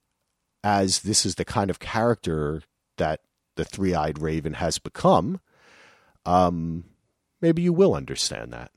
as 0.64 1.00
this 1.00 1.26
is 1.26 1.36
the 1.36 1.44
kind 1.44 1.70
of 1.70 1.80
character 1.80 2.62
that 2.96 3.20
the 3.56 3.64
three 3.64 3.94
eyed 3.94 4.20
raven 4.20 4.54
has 4.54 4.78
become, 4.78 5.40
um, 6.24 6.84
maybe 7.40 7.62
you 7.62 7.72
will 7.72 7.94
understand 7.94 8.52
that. 8.52 8.70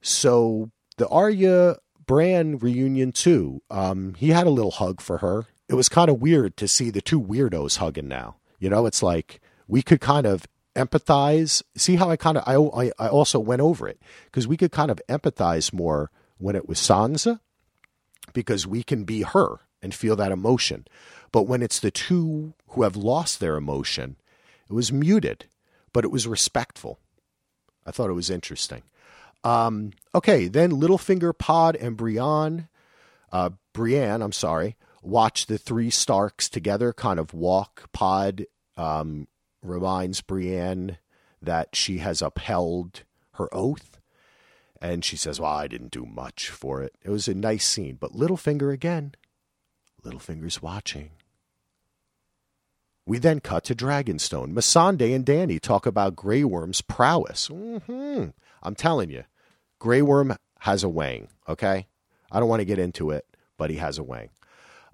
So 0.00 0.70
the 0.96 1.08
Arya 1.08 1.76
Bran 2.06 2.58
reunion 2.58 3.12
too. 3.12 3.62
Um, 3.70 4.14
he 4.14 4.30
had 4.30 4.46
a 4.46 4.50
little 4.50 4.72
hug 4.72 5.00
for 5.00 5.18
her. 5.18 5.46
It 5.68 5.74
was 5.74 5.88
kind 5.88 6.10
of 6.10 6.20
weird 6.20 6.56
to 6.56 6.66
see 6.66 6.90
the 6.90 7.00
two 7.00 7.20
weirdos 7.20 7.76
hugging 7.76 8.08
now. 8.08 8.36
You 8.58 8.68
know, 8.68 8.86
it's 8.86 9.02
like 9.02 9.40
we 9.70 9.82
could 9.82 10.00
kind 10.00 10.26
of 10.26 10.46
empathize. 10.76 11.62
See 11.76 11.96
how 11.96 12.10
I 12.10 12.16
kind 12.16 12.36
of 12.36 12.44
I 12.46 12.90
I 12.98 13.08
also 13.08 13.38
went 13.38 13.62
over 13.62 13.88
it 13.88 14.00
because 14.26 14.46
we 14.46 14.56
could 14.56 14.72
kind 14.72 14.90
of 14.90 15.00
empathize 15.08 15.72
more 15.72 16.10
when 16.38 16.56
it 16.56 16.68
was 16.68 16.78
Sansa 16.78 17.40
because 18.32 18.66
we 18.66 18.82
can 18.82 19.04
be 19.04 19.22
her 19.22 19.60
and 19.80 19.94
feel 19.94 20.16
that 20.16 20.32
emotion. 20.32 20.86
But 21.32 21.44
when 21.44 21.62
it's 21.62 21.78
the 21.78 21.90
two 21.90 22.54
who 22.70 22.82
have 22.82 22.96
lost 22.96 23.40
their 23.40 23.56
emotion, 23.56 24.16
it 24.68 24.72
was 24.72 24.92
muted, 24.92 25.46
but 25.92 26.04
it 26.04 26.10
was 26.10 26.26
respectful. 26.26 26.98
I 27.86 27.92
thought 27.92 28.10
it 28.10 28.14
was 28.14 28.30
interesting. 28.30 28.82
Um, 29.42 29.92
okay, 30.14 30.48
then 30.48 30.72
Littlefinger, 30.72 31.36
Pod, 31.36 31.76
and 31.76 31.96
Brienne, 31.96 32.68
uh, 33.32 33.50
Brienne, 33.72 34.20
I'm 34.20 34.32
sorry, 34.32 34.76
watch 35.02 35.46
the 35.46 35.56
three 35.56 35.88
Starks 35.88 36.48
together 36.48 36.92
kind 36.92 37.18
of 37.18 37.32
walk. 37.32 37.90
Pod 37.92 38.44
um, 38.76 39.28
reminds 39.62 40.20
Brienne 40.20 40.98
that 41.42 41.74
she 41.74 41.98
has 41.98 42.22
upheld 42.22 43.02
her 43.32 43.48
oath. 43.54 43.98
And 44.80 45.04
she 45.04 45.16
says, 45.16 45.38
Well, 45.38 45.52
I 45.52 45.66
didn't 45.66 45.90
do 45.90 46.06
much 46.06 46.48
for 46.48 46.82
it. 46.82 46.94
It 47.02 47.10
was 47.10 47.28
a 47.28 47.34
nice 47.34 47.66
scene. 47.66 47.96
But 48.00 48.12
Littlefinger 48.12 48.72
again, 48.72 49.14
Littlefinger's 50.02 50.62
watching. 50.62 51.10
We 53.06 53.18
then 53.18 53.40
cut 53.40 53.64
to 53.64 53.74
Dragonstone. 53.74 54.52
Missandei 54.52 55.14
and 55.14 55.26
Dany 55.26 55.60
talk 55.60 55.84
about 55.84 56.16
Grey 56.16 56.44
Worm's 56.44 56.80
prowess. 56.80 57.48
Mm-hmm. 57.48 58.30
I'm 58.62 58.74
telling 58.74 59.10
you, 59.10 59.24
Grey 59.78 60.02
Worm 60.02 60.36
has 60.60 60.84
a 60.84 60.88
wang, 60.88 61.28
okay? 61.48 61.88
I 62.30 62.38
don't 62.38 62.48
want 62.48 62.60
to 62.60 62.66
get 62.66 62.78
into 62.78 63.10
it, 63.10 63.26
but 63.56 63.70
he 63.70 63.76
has 63.76 63.98
a 63.98 64.02
wang. 64.02 64.30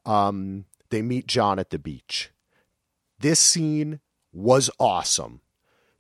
Um, 0.06 0.64
they 0.90 1.02
meet 1.02 1.26
Jon 1.26 1.58
at 1.58 1.70
the 1.70 1.78
beach. 1.78 2.30
This 3.18 3.40
scene 3.40 4.00
was 4.36 4.70
awesome. 4.78 5.40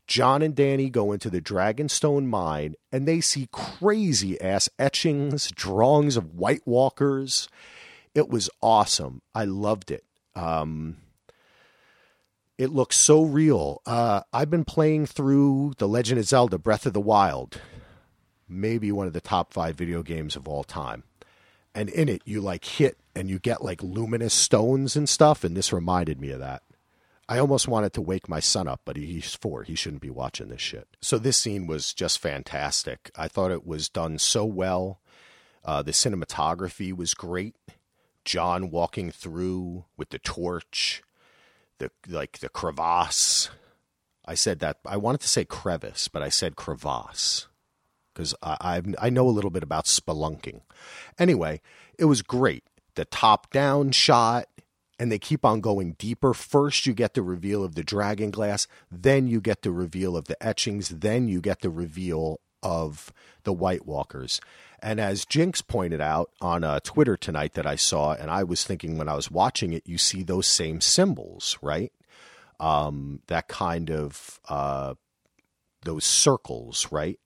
Jon 0.06 0.42
and 0.42 0.54
Dany 0.54 0.90
go 0.90 1.10
into 1.10 1.30
the 1.30 1.40
Dragonstone 1.40 2.26
mine 2.26 2.74
and 2.92 3.06
they 3.06 3.20
see 3.20 3.48
crazy 3.50 4.40
ass 4.40 4.68
etchings, 4.78 5.50
drawings 5.50 6.16
of 6.16 6.34
White 6.34 6.62
Walkers. 6.64 7.48
It 8.14 8.28
was 8.28 8.48
awesome. 8.62 9.22
I 9.34 9.44
loved 9.44 9.90
it. 9.90 10.04
Um, 10.34 10.98
it 12.56 12.70
looks 12.70 12.96
so 12.96 13.22
real. 13.22 13.82
Uh, 13.84 14.22
I've 14.32 14.50
been 14.50 14.64
playing 14.64 15.06
through 15.06 15.74
The 15.78 15.88
Legend 15.88 16.20
of 16.20 16.26
Zelda 16.26 16.58
Breath 16.58 16.86
of 16.86 16.92
the 16.92 17.00
Wild 17.00 17.60
maybe 18.48 18.92
one 18.92 19.06
of 19.06 19.12
the 19.12 19.20
top 19.20 19.52
five 19.52 19.76
video 19.76 20.02
games 20.02 20.36
of 20.36 20.48
all 20.48 20.64
time. 20.64 21.04
And 21.74 21.88
in 21.88 22.08
it, 22.08 22.22
you 22.24 22.40
like 22.40 22.64
hit 22.64 22.96
and 23.14 23.28
you 23.28 23.38
get 23.38 23.62
like 23.62 23.82
luminous 23.82 24.34
stones 24.34 24.96
and 24.96 25.08
stuff. 25.08 25.44
And 25.44 25.56
this 25.56 25.72
reminded 25.72 26.20
me 26.20 26.30
of 26.30 26.40
that. 26.40 26.62
I 27.28 27.38
almost 27.38 27.66
wanted 27.66 27.92
to 27.94 28.00
wake 28.00 28.28
my 28.28 28.40
son 28.40 28.68
up, 28.68 28.82
but 28.84 28.96
he's 28.96 29.34
four. 29.34 29.64
He 29.64 29.74
shouldn't 29.74 30.02
be 30.02 30.10
watching 30.10 30.48
this 30.48 30.60
shit. 30.60 30.86
So 31.00 31.18
this 31.18 31.36
scene 31.36 31.66
was 31.66 31.92
just 31.92 32.20
fantastic. 32.20 33.10
I 33.16 33.26
thought 33.26 33.50
it 33.50 33.66
was 33.66 33.88
done 33.88 34.18
so 34.18 34.44
well. 34.44 35.00
Uh, 35.64 35.82
the 35.82 35.90
cinematography 35.90 36.96
was 36.96 37.14
great. 37.14 37.56
Jon 38.24 38.70
walking 38.70 39.10
through 39.10 39.84
with 39.96 40.10
the 40.10 40.18
torch, 40.20 41.02
the 41.78 41.90
like 42.08 42.38
the 42.38 42.48
crevasse. 42.48 43.50
I 44.24 44.34
said 44.34 44.60
that 44.60 44.78
I 44.84 44.96
wanted 44.96 45.20
to 45.22 45.28
say 45.28 45.44
crevice, 45.44 46.08
but 46.08 46.22
I 46.22 46.28
said 46.28 46.56
crevasse 46.56 47.46
because 48.16 48.34
I, 48.42 48.80
I 48.98 49.10
know 49.10 49.28
a 49.28 49.30
little 49.30 49.50
bit 49.50 49.62
about 49.62 49.84
spelunking. 49.84 50.62
Anyway, 51.18 51.60
it 51.98 52.06
was 52.06 52.22
great. 52.22 52.64
The 52.94 53.04
top 53.04 53.52
down 53.52 53.92
shot, 53.92 54.46
and 54.98 55.10
they 55.10 55.18
keep 55.18 55.44
on 55.44 55.60
going 55.60 55.92
deeper. 55.98 56.34
First, 56.34 56.86
you 56.86 56.94
get 56.94 57.14
the 57.14 57.22
reveal 57.22 57.64
of 57.64 57.74
the 57.74 57.84
dragon 57.84 58.30
glass, 58.30 58.66
then 58.90 59.26
you 59.26 59.40
get 59.40 59.62
the 59.62 59.70
reveal 59.70 60.16
of 60.16 60.26
the 60.26 60.42
etchings, 60.44 60.88
then 60.88 61.28
you 61.28 61.40
get 61.40 61.60
the 61.60 61.70
reveal 61.70 62.40
of 62.62 63.12
the 63.44 63.52
White 63.52 63.86
Walkers. 63.86 64.40
And 64.80 65.00
as 65.00 65.24
Jinx 65.24 65.62
pointed 65.62 66.00
out 66.00 66.30
on 66.40 66.64
uh, 66.64 66.80
Twitter 66.82 67.16
tonight 67.16 67.54
that 67.54 67.66
I 67.66 67.76
saw, 67.76 68.12
and 68.14 68.30
I 68.30 68.44
was 68.44 68.64
thinking 68.64 68.98
when 68.98 69.08
I 69.08 69.14
was 69.14 69.30
watching 69.30 69.72
it, 69.72 69.86
you 69.86 69.98
see 69.98 70.22
those 70.22 70.46
same 70.46 70.80
symbols, 70.80 71.58
right? 71.62 71.92
Um, 72.58 73.20
that 73.26 73.48
kind 73.48 73.90
of 73.90 74.40
uh, 74.48 74.94
those 75.84 76.04
circles, 76.04 76.88
right? 76.90 77.18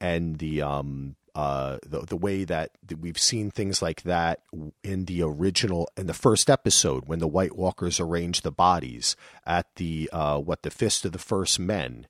and 0.00 0.38
the 0.38 0.62
um 0.62 1.16
uh 1.36 1.76
the 1.86 2.00
the 2.00 2.16
way 2.16 2.44
that 2.44 2.70
we've 2.98 3.18
seen 3.18 3.50
things 3.50 3.82
like 3.82 4.02
that 4.02 4.40
in 4.82 5.04
the 5.04 5.22
original 5.22 5.88
in 5.96 6.06
the 6.06 6.14
first 6.14 6.48
episode 6.48 7.06
when 7.06 7.18
the 7.18 7.28
White 7.28 7.54
Walkers 7.56 8.00
arrange 8.00 8.40
the 8.40 8.50
bodies 8.50 9.14
at 9.46 9.66
the 9.76 10.08
uh 10.12 10.38
what 10.38 10.62
the 10.62 10.70
Fist 10.70 11.04
of 11.04 11.12
the 11.12 11.18
First 11.18 11.58
Men 11.60 12.06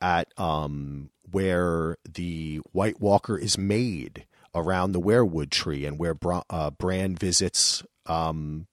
at 0.00 0.32
um 0.38 1.10
where 1.30 1.96
the 2.08 2.60
White 2.72 3.00
Walker 3.00 3.36
is 3.36 3.58
made 3.58 4.24
around 4.54 4.92
the 4.92 5.00
weirwood 5.00 5.50
tree 5.50 5.84
and 5.84 5.98
where 5.98 6.14
Bra- 6.14 6.44
uh, 6.48 6.70
Bran 6.70 7.16
visits 7.16 7.82
um 8.06 8.68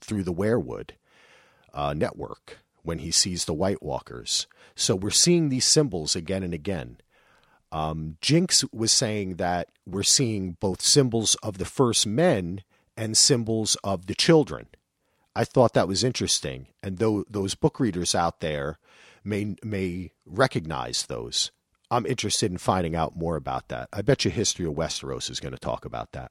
through 0.00 0.24
the 0.24 0.34
weirwood 0.34 0.90
uh, 1.72 1.94
network 1.94 2.58
when 2.82 2.98
he 2.98 3.10
sees 3.10 3.44
the 3.44 3.54
White 3.54 3.82
Walkers. 3.82 4.46
So 4.74 4.94
we're 4.96 5.10
seeing 5.10 5.48
these 5.48 5.66
symbols 5.66 6.16
again 6.16 6.42
and 6.42 6.52
again. 6.52 6.98
Um, 7.74 8.18
Jinx 8.20 8.64
was 8.72 8.92
saying 8.92 9.34
that 9.36 9.68
we're 9.84 10.04
seeing 10.04 10.52
both 10.60 10.80
symbols 10.80 11.34
of 11.42 11.58
the 11.58 11.64
first 11.64 12.06
men 12.06 12.62
and 12.96 13.16
symbols 13.16 13.76
of 13.82 14.06
the 14.06 14.14
children. 14.14 14.68
I 15.34 15.42
thought 15.42 15.74
that 15.74 15.88
was 15.88 16.04
interesting, 16.04 16.68
and 16.84 16.98
though 16.98 17.24
those 17.28 17.56
book 17.56 17.80
readers 17.80 18.14
out 18.14 18.38
there 18.38 18.78
may 19.24 19.56
may 19.64 20.12
recognize 20.24 21.06
those. 21.06 21.50
I'm 21.90 22.06
interested 22.06 22.52
in 22.52 22.58
finding 22.58 22.94
out 22.94 23.16
more 23.16 23.34
about 23.34 23.66
that. 23.70 23.88
I 23.92 24.02
bet 24.02 24.24
you 24.24 24.30
History 24.30 24.66
of 24.66 24.74
Westeros 24.74 25.28
is 25.28 25.40
going 25.40 25.52
to 25.52 25.58
talk 25.58 25.84
about 25.84 26.12
that. 26.12 26.30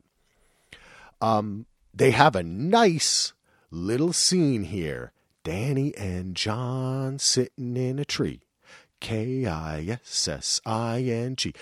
Um, 1.19 1.65
they 1.93 2.11
have 2.11 2.37
a 2.37 2.43
nice 2.43 3.33
little 3.69 4.13
scene 4.13 4.63
here. 4.63 5.11
Dany 5.43 5.93
and 5.97 6.35
Jon 6.35 7.19
sitting 7.19 7.75
in 7.75 7.99
a 7.99 8.05
tree. 8.05 8.42
K 9.03 9.45
I 9.45 9.81
S 10.01 10.27
S 10.27 10.61
I 10.65 11.01
N 11.01 11.35
G. 11.35 11.53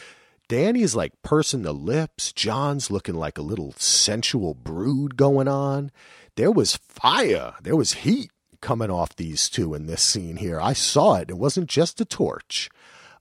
Dany 0.48 0.82
is 0.82 0.96
like 0.96 1.22
pursing 1.24 1.64
the 1.64 1.74
lips. 1.74 2.32
Jon's 2.32 2.92
looking 2.92 3.16
like 3.16 3.38
a 3.38 3.42
little 3.42 3.74
sensual 3.78 4.54
brood 4.54 5.18
going 5.18 5.48
on. 5.48 5.92
There 6.36 6.52
was 6.52 6.78
fire. 6.78 7.56
There 7.64 7.76
was 7.76 7.94
heat 7.94 8.32
coming 8.62 8.92
off 8.92 9.16
these 9.16 9.50
two 9.50 9.74
in 9.74 9.88
this 9.88 10.04
scene 10.04 10.38
here. 10.38 10.62
I 10.62 10.74
saw 10.74 11.16
it. 11.16 11.30
It 11.30 11.38
wasn't 11.38 11.68
just 11.68 12.00
a 12.00 12.06
torch. 12.06 12.70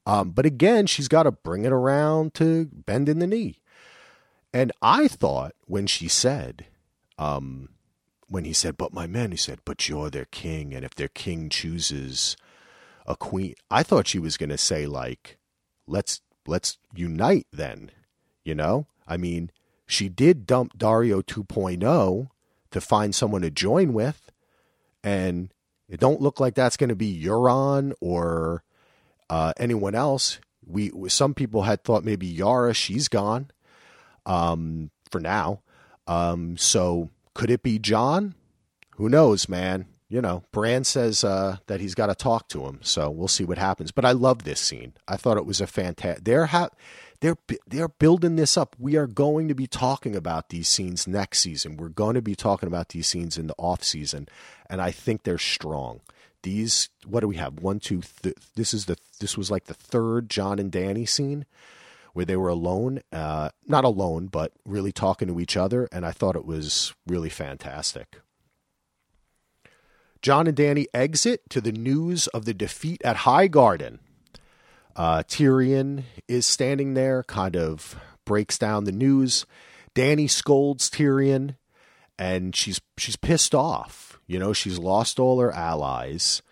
Um, 0.05 0.31
but 0.31 0.45
again, 0.45 0.87
she's 0.87 1.09
got 1.09 1.23
to 1.23 1.33
bring 1.33 1.65
it 1.65 1.73
around 1.73 2.35
to 2.35 2.67
bend 2.67 3.09
in 3.09 3.21
the 3.21 3.27
knee. 3.27 3.61
And 4.53 4.71
I 4.83 5.09
thought 5.09 5.55
when 5.67 5.87
she 5.87 6.09
said, 6.09 6.67
um, 7.17 7.71
when 8.29 8.45
he 8.45 8.53
said, 8.53 8.77
but 8.77 8.93
my 8.93 9.07
men, 9.07 9.31
he 9.31 9.37
said, 9.37 9.61
but 9.65 9.89
you're 9.89 10.11
their 10.11 10.27
king. 10.27 10.75
And 10.75 10.85
if 10.85 10.95
their 10.95 11.09
king 11.09 11.49
chooses 11.49 12.37
a 13.11 13.17
queen, 13.17 13.55
I 13.71 13.83
thought 13.83 14.07
she 14.07 14.19
was 14.19 14.37
going 14.37 14.51
to 14.51 14.59
say, 14.59 14.87
like, 14.87 15.39
let's, 15.87 16.21
let's 16.47 16.79
unite 16.95 17.47
then, 17.53 17.91
you 18.45 18.55
know? 18.55 18.87
I 19.07 19.17
mean, 19.17 19.51
she 19.87 20.09
did 20.09 20.47
dump 20.47 20.79
Daario 20.79 21.23
2.0 21.23 22.29
to 22.71 22.81
find 22.81 23.15
someone 23.15 23.43
to 23.43 23.51
join 23.51 23.93
with 23.93 24.31
and 25.03 25.53
it 25.89 26.01
don't 26.01 26.21
look 26.21 26.41
like 26.41 26.55
that's 26.55 26.77
going 26.77 26.91
to 26.91 26.97
be 26.97 27.23
Euron 27.23 27.93
or 28.01 28.63
uh, 29.29 29.53
anyone 29.57 29.95
else. 29.95 30.39
We 30.67 30.93
some 31.09 31.35
people 31.35 31.63
had 31.63 31.83
thought 31.83 32.05
maybe 32.05 32.27
Yara, 32.27 32.75
she's 32.75 33.09
gone 33.09 33.51
um, 34.25 34.91
for 35.11 35.21
now. 35.21 35.63
Um, 36.07 36.57
so 36.57 37.11
could 37.35 37.51
it 37.51 37.63
be 37.63 37.79
Jon? 37.79 38.35
Who 38.97 39.09
knows, 39.09 39.49
man? 39.49 39.87
You 40.11 40.21
know, 40.21 40.43
Bran 40.51 40.83
says 40.83 41.23
uh, 41.23 41.59
that 41.69 41.81
he's 41.81 41.95
got 41.95 42.07
to 42.07 42.17
talk 42.17 42.49
to 42.49 42.67
him, 42.67 42.81
so 42.83 43.09
we'll 43.09 43.29
see 43.29 43.45
what 43.45 43.59
happens. 43.59 43.93
But 43.93 44.05
I 44.05 44.11
love 44.11 44.43
this 44.43 44.59
scene. 44.59 44.95
I 45.07 45.17
thought 45.17 45.37
it 45.37 45.47
was 45.47 45.61
a 45.61 45.69
fantastic. 45.69 46.25
They're 46.25 46.47
ha- 46.47 46.71
they're 47.21 47.37
they're 47.69 47.89
building 47.89 48.35
this 48.35 48.57
up. 48.57 48.75
We 48.77 48.97
are 48.97 49.07
going 49.07 49.47
to 49.47 49.55
be 49.55 49.69
talking 49.69 50.17
about 50.17 50.49
these 50.49 50.69
scenes 50.69 51.07
next 51.07 51.39
season. 51.39 51.77
We're 51.77 51.91
going 51.91 52.15
to 52.15 52.23
be 52.23 52.35
talking 52.35 52.67
about 52.67 52.89
these 52.89 53.07
scenes 53.07 53.39
in 53.39 53.47
the 53.47 53.55
off 53.57 53.85
season, 53.85 54.29
and 54.69 54.83
I 54.83 54.91
think 54.91 55.23
they're 55.23 55.39
strong. 55.39 56.01
These 56.43 56.89
what 57.07 57.21
do 57.21 57.29
we 57.29 57.37
have? 57.37 57.61
One, 57.61 57.79
two. 57.79 58.03
Th- 58.23 58.35
this 58.57 58.75
is 58.75 58.87
the 58.87 58.97
this 59.21 59.39
was 59.39 59.49
like 59.49 59.67
the 59.67 59.75
third 59.75 60.29
Jon 60.29 60.59
and 60.59 60.73
Dany 60.73 61.09
scene 61.09 61.47
where 62.15 62.25
they 62.25 62.37
were 62.37 62.49
alone, 62.49 63.01
uh, 63.13 63.51
not 63.65 63.85
alone, 63.85 64.27
but 64.27 64.51
really 64.67 64.91
talking 64.91 65.29
to 65.29 65.39
each 65.39 65.57
other, 65.57 65.89
and 65.93 66.05
I 66.05 66.11
thought 66.11 66.35
it 66.35 66.45
was 66.45 66.93
really 67.07 67.29
fantastic. 67.29 68.21
Jon 70.23 70.47
and 70.47 70.57
Dany 70.57 70.87
exit 70.93 71.49
to 71.51 71.61
the 71.61 71.73
news 71.73 72.27
of 72.29 72.45
the 72.45 72.55
defeat 72.55 73.01
at 73.05 73.19
Highgarden. 73.19 73.99
Uh, 74.97 75.23
Tyrion 75.23 76.05
is 76.29 76.47
standing 76.47 76.95
there, 76.95 77.23
kind 77.23 77.57
of 77.57 77.97
breaks 78.25 78.59
down 78.59 78.85
the 78.85 78.93
news. 78.93 79.47
Dany 79.95 80.29
scolds 80.29 80.91
Tyrion, 80.91 81.57
and 82.19 82.55
she's 82.55 82.81
she's 82.97 83.17
pissed 83.17 83.55
off. 83.55 84.21
You 84.27 84.39
know, 84.39 84.53
she's 84.53 84.79
lost 84.79 85.19
all 85.19 85.41
her 85.41 85.53
allies. 85.53 86.43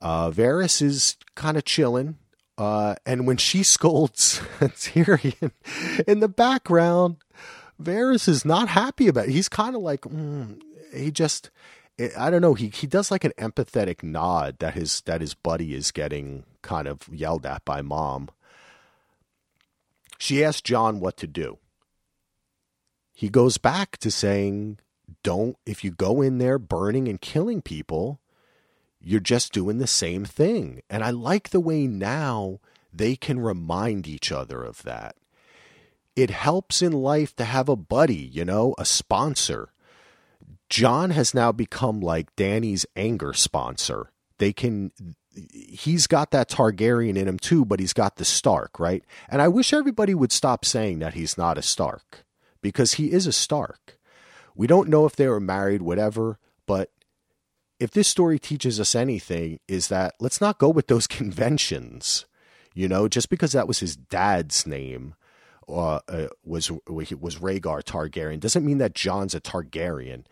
Uh, 0.00 0.30
Varys 0.30 0.82
is 0.82 1.16
kind 1.34 1.56
of 1.56 1.64
chilling, 1.64 2.18
uh, 2.58 2.96
and 3.06 3.26
when 3.26 3.36
she 3.36 3.62
scolds 3.74 4.40
Tyrion 4.60 5.52
in 6.06 6.20
the 6.20 6.28
background, 6.28 7.16
Varys 7.82 8.28
is 8.28 8.44
not 8.44 8.68
happy 8.68 9.08
about 9.08 9.28
it. 9.28 9.32
He's 9.32 9.48
kind 9.48 9.74
of 9.74 9.82
like, 9.82 10.02
mm, 10.02 10.60
he 10.94 11.10
just, 11.10 11.50
I 11.98 12.30
don't 12.30 12.42
know. 12.42 12.54
He 12.54 12.70
he 12.70 12.86
does 12.86 13.10
like 13.10 13.24
an 13.24 13.32
empathetic 13.38 14.02
nod 14.02 14.58
that 14.58 14.74
his 14.74 15.00
that 15.02 15.20
his 15.20 15.34
buddy 15.34 15.74
is 15.74 15.92
getting 15.92 16.44
kind 16.62 16.88
of 16.88 17.08
yelled 17.12 17.46
at 17.46 17.64
by 17.64 17.82
mom. 17.82 18.30
She 20.18 20.42
asks 20.42 20.62
Jon 20.62 20.98
what 20.98 21.16
to 21.18 21.26
do. 21.26 21.58
He 23.12 23.28
goes 23.28 23.58
back 23.58 23.96
to 23.98 24.10
saying, 24.10 24.78
"Don't 25.22 25.56
if 25.66 25.84
you 25.84 25.92
go 25.92 26.20
in 26.20 26.38
there 26.38 26.58
burning 26.58 27.06
and 27.06 27.20
killing 27.20 27.62
people, 27.62 28.20
you're 29.00 29.20
just 29.20 29.52
doing 29.52 29.78
the 29.78 29.86
same 29.86 30.24
thing." 30.24 30.82
And 30.90 31.04
I 31.04 31.10
like 31.10 31.50
the 31.50 31.60
way 31.60 31.86
now 31.86 32.58
they 32.92 33.14
can 33.14 33.38
remind 33.38 34.08
each 34.08 34.32
other 34.32 34.64
of 34.64 34.82
that. 34.82 35.14
It 36.16 36.30
helps 36.30 36.82
in 36.82 36.92
life 36.92 37.36
to 37.36 37.44
have 37.44 37.68
a 37.68 37.76
buddy, 37.76 38.16
you 38.16 38.44
know, 38.44 38.74
a 38.78 38.84
sponsor 38.84 39.73
Jon 40.68 41.10
has 41.10 41.34
now 41.34 41.52
become 41.52 42.00
like 42.00 42.34
Dany's 42.36 42.86
anger 42.96 43.32
sponsor. 43.32 44.10
They 44.38 44.52
can 44.52 44.92
he's 45.52 46.06
got 46.06 46.30
that 46.30 46.48
Targaryen 46.48 47.16
in 47.16 47.28
him 47.28 47.38
too, 47.38 47.64
but 47.64 47.80
he's 47.80 47.92
got 47.92 48.16
the 48.16 48.24
Stark, 48.24 48.78
right? 48.78 49.04
And 49.28 49.42
I 49.42 49.48
wish 49.48 49.72
everybody 49.72 50.14
would 50.14 50.32
stop 50.32 50.64
saying 50.64 51.00
that 51.00 51.14
he's 51.14 51.36
not 51.36 51.58
a 51.58 51.62
Stark 51.62 52.24
because 52.62 52.94
he 52.94 53.10
is 53.12 53.26
a 53.26 53.32
Stark. 53.32 53.98
We 54.54 54.66
don't 54.66 54.88
know 54.88 55.06
if 55.06 55.16
they 55.16 55.26
were 55.26 55.40
married, 55.40 55.82
whatever, 55.82 56.38
but 56.66 56.90
if 57.80 57.90
this 57.90 58.08
story 58.08 58.38
teaches 58.38 58.78
us 58.78 58.94
anything, 58.94 59.58
is 59.66 59.88
that 59.88 60.14
let's 60.20 60.40
not 60.40 60.58
go 60.58 60.68
with 60.68 60.86
those 60.86 61.06
conventions. 61.08 62.26
You 62.76 62.88
know, 62.88 63.06
just 63.06 63.30
because 63.30 63.52
that 63.52 63.68
was 63.68 63.78
his 63.78 63.96
dad's 63.96 64.66
name 64.66 65.14
uh, 65.68 66.00
uh, 66.08 66.28
was 66.44 66.70
was 66.86 67.36
Rhaegar 67.36 67.82
Targaryen 67.82 68.40
doesn't 68.40 68.64
mean 68.64 68.78
that 68.78 68.94
Jon's 68.94 69.34
a 69.34 69.40
Targaryen 69.40 70.24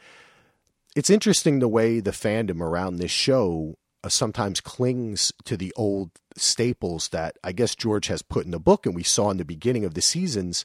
it's 0.95 1.11
interesting 1.11 1.59
the 1.59 1.69
way 1.69 2.01
the 2.01 2.11
fandom 2.11 2.61
around 2.61 2.97
this 2.97 3.11
show 3.11 3.79
uh, 4.05 4.09
sometimes 4.09 4.61
clings 4.61 5.33
to 5.45 5.57
the 5.57 5.73
old 5.77 6.11
staples 6.37 7.09
that 7.11 7.37
I 7.43 7.53
guess 7.53 7.75
George 7.75 8.09
has 8.09 8.23
put 8.23 8.45
in 8.45 8.51
the 8.51 8.59
book 8.59 8.85
and 8.85 8.95
we 8.95 9.03
saw 9.03 9.31
in 9.31 9.37
the 9.37 9.45
beginning 9.45 9.85
of 9.85 9.95
the 9.95 10.03
seasons. 10.03 10.65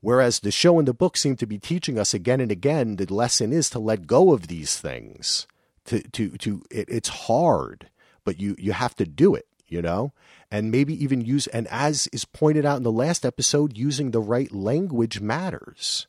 Whereas 0.00 0.40
the 0.40 0.50
show 0.50 0.78
and 0.78 0.86
the 0.86 0.94
book 0.94 1.16
seem 1.16 1.36
to 1.36 1.46
be 1.46 1.58
teaching 1.58 1.98
us 1.98 2.14
again 2.14 2.40
and 2.40 2.52
again, 2.52 2.96
the 2.96 3.12
lesson 3.12 3.52
is 3.52 3.70
to 3.70 3.78
let 3.78 4.06
go 4.06 4.32
of 4.32 4.46
these 4.46 4.76
things. 4.78 5.46
To 5.86 6.00
to 6.00 6.30
to 6.38 6.62
it, 6.70 6.88
it's 6.88 7.08
hard, 7.08 7.90
but 8.24 8.38
you 8.40 8.56
you 8.58 8.72
have 8.72 8.94
to 8.96 9.06
do 9.06 9.34
it, 9.34 9.46
you 9.68 9.82
know, 9.82 10.12
and 10.50 10.70
maybe 10.70 11.02
even 11.02 11.20
use 11.20 11.46
and 11.48 11.66
as 11.68 12.06
is 12.08 12.24
pointed 12.24 12.64
out 12.64 12.78
in 12.78 12.82
the 12.82 12.92
last 12.92 13.24
episode, 13.24 13.76
using 13.76 14.10
the 14.10 14.20
right 14.20 14.52
language 14.52 15.20
matters. 15.20 16.06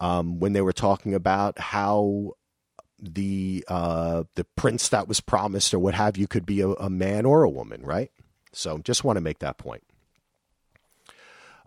Um, 0.00 0.40
when 0.40 0.54
they 0.54 0.60
were 0.60 0.72
talking 0.72 1.14
about 1.14 1.58
how 1.58 2.32
the 3.00 3.64
uh, 3.68 4.24
the 4.34 4.44
prince 4.56 4.88
that 4.88 5.06
was 5.06 5.20
promised 5.20 5.72
or 5.72 5.78
what 5.78 5.94
have 5.94 6.16
you 6.16 6.26
could 6.26 6.44
be 6.44 6.60
a, 6.60 6.68
a 6.68 6.90
man 6.90 7.24
or 7.24 7.42
a 7.42 7.50
woman, 7.50 7.82
right? 7.82 8.10
So 8.52 8.78
just 8.78 9.04
want 9.04 9.16
to 9.16 9.20
make 9.20 9.38
that 9.40 9.58
point. 9.58 9.84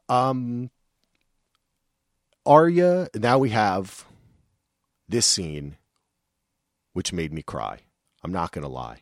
Um, 0.10 0.72
Arya. 2.46 3.10
Now 3.16 3.38
we 3.38 3.50
have 3.50 4.06
this 5.08 5.26
scene, 5.26 5.78
which 6.94 7.14
made 7.14 7.34
me 7.34 7.42
cry. 7.42 7.80
I'm 8.24 8.32
not 8.32 8.52
going 8.52 8.64
to 8.64 8.70
lie. 8.70 9.02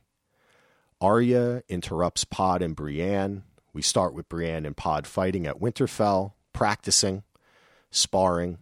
Arya 1.05 1.61
interrupts 1.69 2.25
Pod 2.25 2.63
and 2.63 2.75
Brienne. 2.75 3.43
We 3.73 3.83
start 3.83 4.15
with 4.15 4.27
Brienne 4.27 4.65
and 4.65 4.75
Pod 4.75 5.05
fighting 5.05 5.45
at 5.45 5.59
Winterfell, 5.59 6.33
practicing, 6.51 7.21
sparring. 7.91 8.57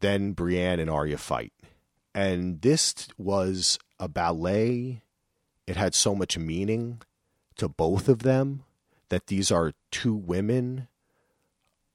Then 0.00 0.32
Brienne 0.32 0.80
and 0.80 0.90
Arya 0.90 1.18
fight. 1.18 1.52
And 2.12 2.60
this 2.60 3.06
was 3.16 3.78
a 4.00 4.08
ballet. 4.08 5.02
It 5.68 5.76
had 5.76 5.94
so 5.94 6.12
much 6.16 6.36
meaning 6.36 7.00
to 7.54 7.68
both 7.68 8.08
of 8.08 8.24
them 8.24 8.64
that 9.08 9.28
these 9.28 9.52
are 9.52 9.74
two 9.92 10.16
women 10.16 10.88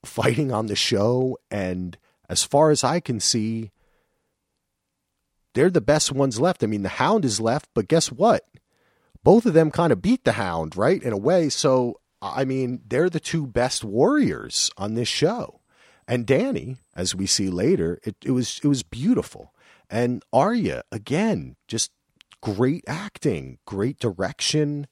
fighting 0.06 0.54
on 0.54 0.68
the 0.68 0.76
show. 0.78 1.38
And 1.52 1.98
as 2.30 2.46
far 2.46 2.72
as 2.72 2.82
I 2.82 3.02
can 3.02 3.20
see, 3.20 3.72
they're 5.54 5.70
the 5.70 5.82
best 5.82 6.14
ones 6.14 6.40
left. 6.40 6.64
I 6.64 6.68
mean, 6.68 6.84
the 6.84 6.90
Hound 6.90 7.26
is 7.26 7.42
left, 7.42 7.68
but 7.74 7.90
guess 7.90 8.10
what? 8.10 8.46
Both 9.24 9.46
of 9.46 9.54
them 9.54 9.72
kind 9.72 9.92
of 9.92 10.02
beat 10.02 10.24
the 10.24 10.34
Hound, 10.34 10.76
right? 10.76 11.02
In 11.02 11.14
a 11.14 11.18
way. 11.18 11.50
So, 11.50 12.00
I 12.22 12.46
mean, 12.46 12.82
they're 12.88 13.10
the 13.10 13.20
two 13.20 13.48
best 13.48 13.84
warriors 13.84 14.72
on 14.78 14.94
this 14.96 15.08
show. 15.08 15.62
And 16.08 16.26
Dany, 16.26 16.78
as 16.96 17.14
we 17.14 17.26
see 17.26 17.50
later, 17.50 18.00
it, 18.04 18.16
it 18.24 18.32
was 18.32 18.62
it 18.64 18.68
was 18.68 18.84
beautiful. 18.84 19.54
And 19.90 20.24
Arya, 20.32 20.84
again, 20.92 21.56
just 21.68 21.92
great 22.42 22.84
acting, 22.88 23.58
great 23.66 24.00
direction, 24.00 24.88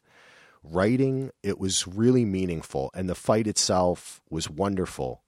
writing. 0.64 1.32
It 1.42 1.58
was 1.58 1.88
really 1.88 2.26
meaningful. 2.26 2.92
And 2.94 3.10
the 3.10 3.16
fight 3.16 3.48
itself 3.48 4.22
was 4.30 4.50
wonderful. 4.50 5.22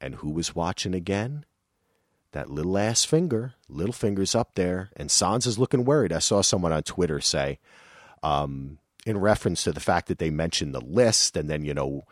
And 0.00 0.16
who 0.16 0.30
was 0.30 0.54
watching 0.54 0.94
again? 0.94 1.46
that 2.32 2.50
little 2.50 2.76
ass 2.76 3.04
finger, 3.04 3.54
little 3.68 3.92
fingers 3.92 4.34
up 4.34 4.54
there, 4.54 4.90
and 4.96 5.08
Sansa's 5.08 5.58
looking 5.58 5.84
worried. 5.84 6.12
I 6.12 6.18
saw 6.18 6.40
someone 6.40 6.72
on 6.72 6.82
Twitter 6.82 7.20
say, 7.20 7.58
um, 8.22 8.78
in 9.04 9.18
reference 9.18 9.64
to 9.64 9.72
the 9.72 9.80
fact 9.80 10.08
that 10.08 10.18
they 10.18 10.30
mentioned 10.30 10.74
the 10.74 10.80
list, 10.80 11.36
and 11.36 11.48
then 11.48 11.64
you 11.64 11.74
know, 11.74 12.02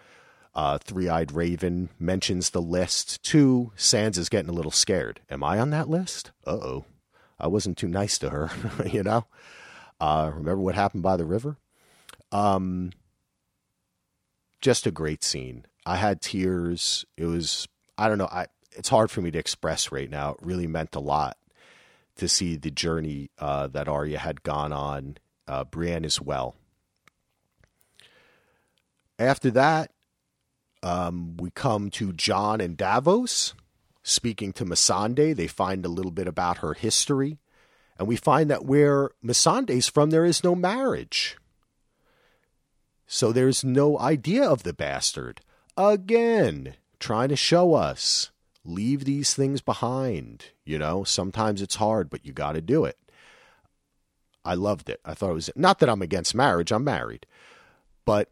uh, 0.55 0.79
Three 0.79 1.09
Eyed 1.09 1.33
Raven 1.33 1.90
mentions 1.99 2.51
the 2.51 2.62
list 2.62 3.23
too. 3.23 3.73
Sansa's 3.77 4.29
getting 4.29 4.51
a 4.51 4.55
little 4.55 4.70
scared. 4.70 5.20
Am 5.31 5.42
I 5.44 5.59
on 5.59 5.70
that 5.70 5.88
list? 5.88 6.33
Uh 6.46 6.51
oh, 6.51 6.85
I 7.38 7.46
wasn't 7.46 7.79
too 7.79 7.88
nice 7.88 8.18
to 8.18 8.31
her, 8.31 8.51
you 8.87 9.03
know. 9.03 9.27
Uh, 10.01 10.31
remember 10.35 10.62
what 10.62 10.75
happened 10.75 11.03
by 11.03 11.16
the 11.16 11.27
river? 11.27 11.57
Um, 12.33 12.92
just 14.61 14.87
a 14.87 14.90
great 14.90 15.23
scene. 15.23 15.66
I 15.85 15.96
had 15.96 16.20
tears. 16.20 17.05
It 17.16 17.27
was 17.27 17.68
I 17.96 18.09
don't 18.09 18.18
know. 18.18 18.29
I 18.31 18.46
it's 18.73 18.88
hard 18.88 19.11
for 19.11 19.20
me 19.20 19.31
to 19.31 19.38
express 19.38 19.92
right 19.92 20.09
now. 20.09 20.33
It 20.33 20.38
really 20.42 20.66
meant 20.66 20.94
a 20.94 21.01
lot 21.01 21.37
to 22.16 22.29
see 22.29 22.57
the 22.57 22.70
journey 22.70 23.31
uh, 23.38 23.66
that 23.68 23.88
Arya 23.88 24.18
had 24.18 24.42
gone 24.42 24.73
on. 24.73 25.16
Uh, 25.51 25.65
Brienne 25.65 26.05
as 26.05 26.21
well. 26.21 26.55
After 29.19 29.51
that, 29.51 29.91
um, 30.85 31.37
we 31.39 31.51
come 31.51 31.91
to 31.91 32.13
Jon 32.13 32.61
and 32.61 32.77
Davos 32.77 33.55
speaking 34.05 34.53
to 34.53 34.65
Missandei. 34.65 35.35
They 35.35 35.49
find 35.49 35.85
a 35.85 35.89
little 35.89 36.13
bit 36.13 36.29
about 36.29 36.59
her 36.59 36.75
history. 36.75 37.39
And 37.99 38.07
we 38.07 38.15
find 38.15 38.49
that 38.49 38.65
where 38.65 39.11
Missandei's 39.25 39.89
from, 39.89 40.11
there 40.11 40.25
is 40.25 40.45
no 40.45 40.55
marriage. 40.55 41.37
So 43.09 43.33
there's 43.33 43.65
no 43.65 43.99
idea 43.99 44.49
of 44.49 44.63
the 44.63 44.73
bastard. 44.73 45.41
Again, 45.77 46.77
trying 47.01 47.29
to 47.31 47.37
show 47.37 47.75
us 47.75 48.31
leave 48.65 49.05
these 49.05 49.35
things 49.35 49.61
behind. 49.61 50.47
You 50.65 50.79
know, 50.79 51.03
sometimes 51.03 51.61
it's 51.61 51.75
hard, 51.75 52.09
but 52.09 52.25
you 52.25 52.33
got 52.33 52.53
to 52.53 52.61
do 52.61 52.85
it. 52.85 52.97
I 54.44 54.55
loved 54.55 54.88
it. 54.88 55.00
I 55.05 55.14
thought 55.14 55.31
it 55.31 55.35
was 55.35 55.50
not 55.55 55.79
that 55.81 55.88
I'm 55.88 56.03
against 56.03 56.35
marriage, 56.35 56.72
I'm 56.72 56.85
married, 56.85 57.26
but 58.05 58.31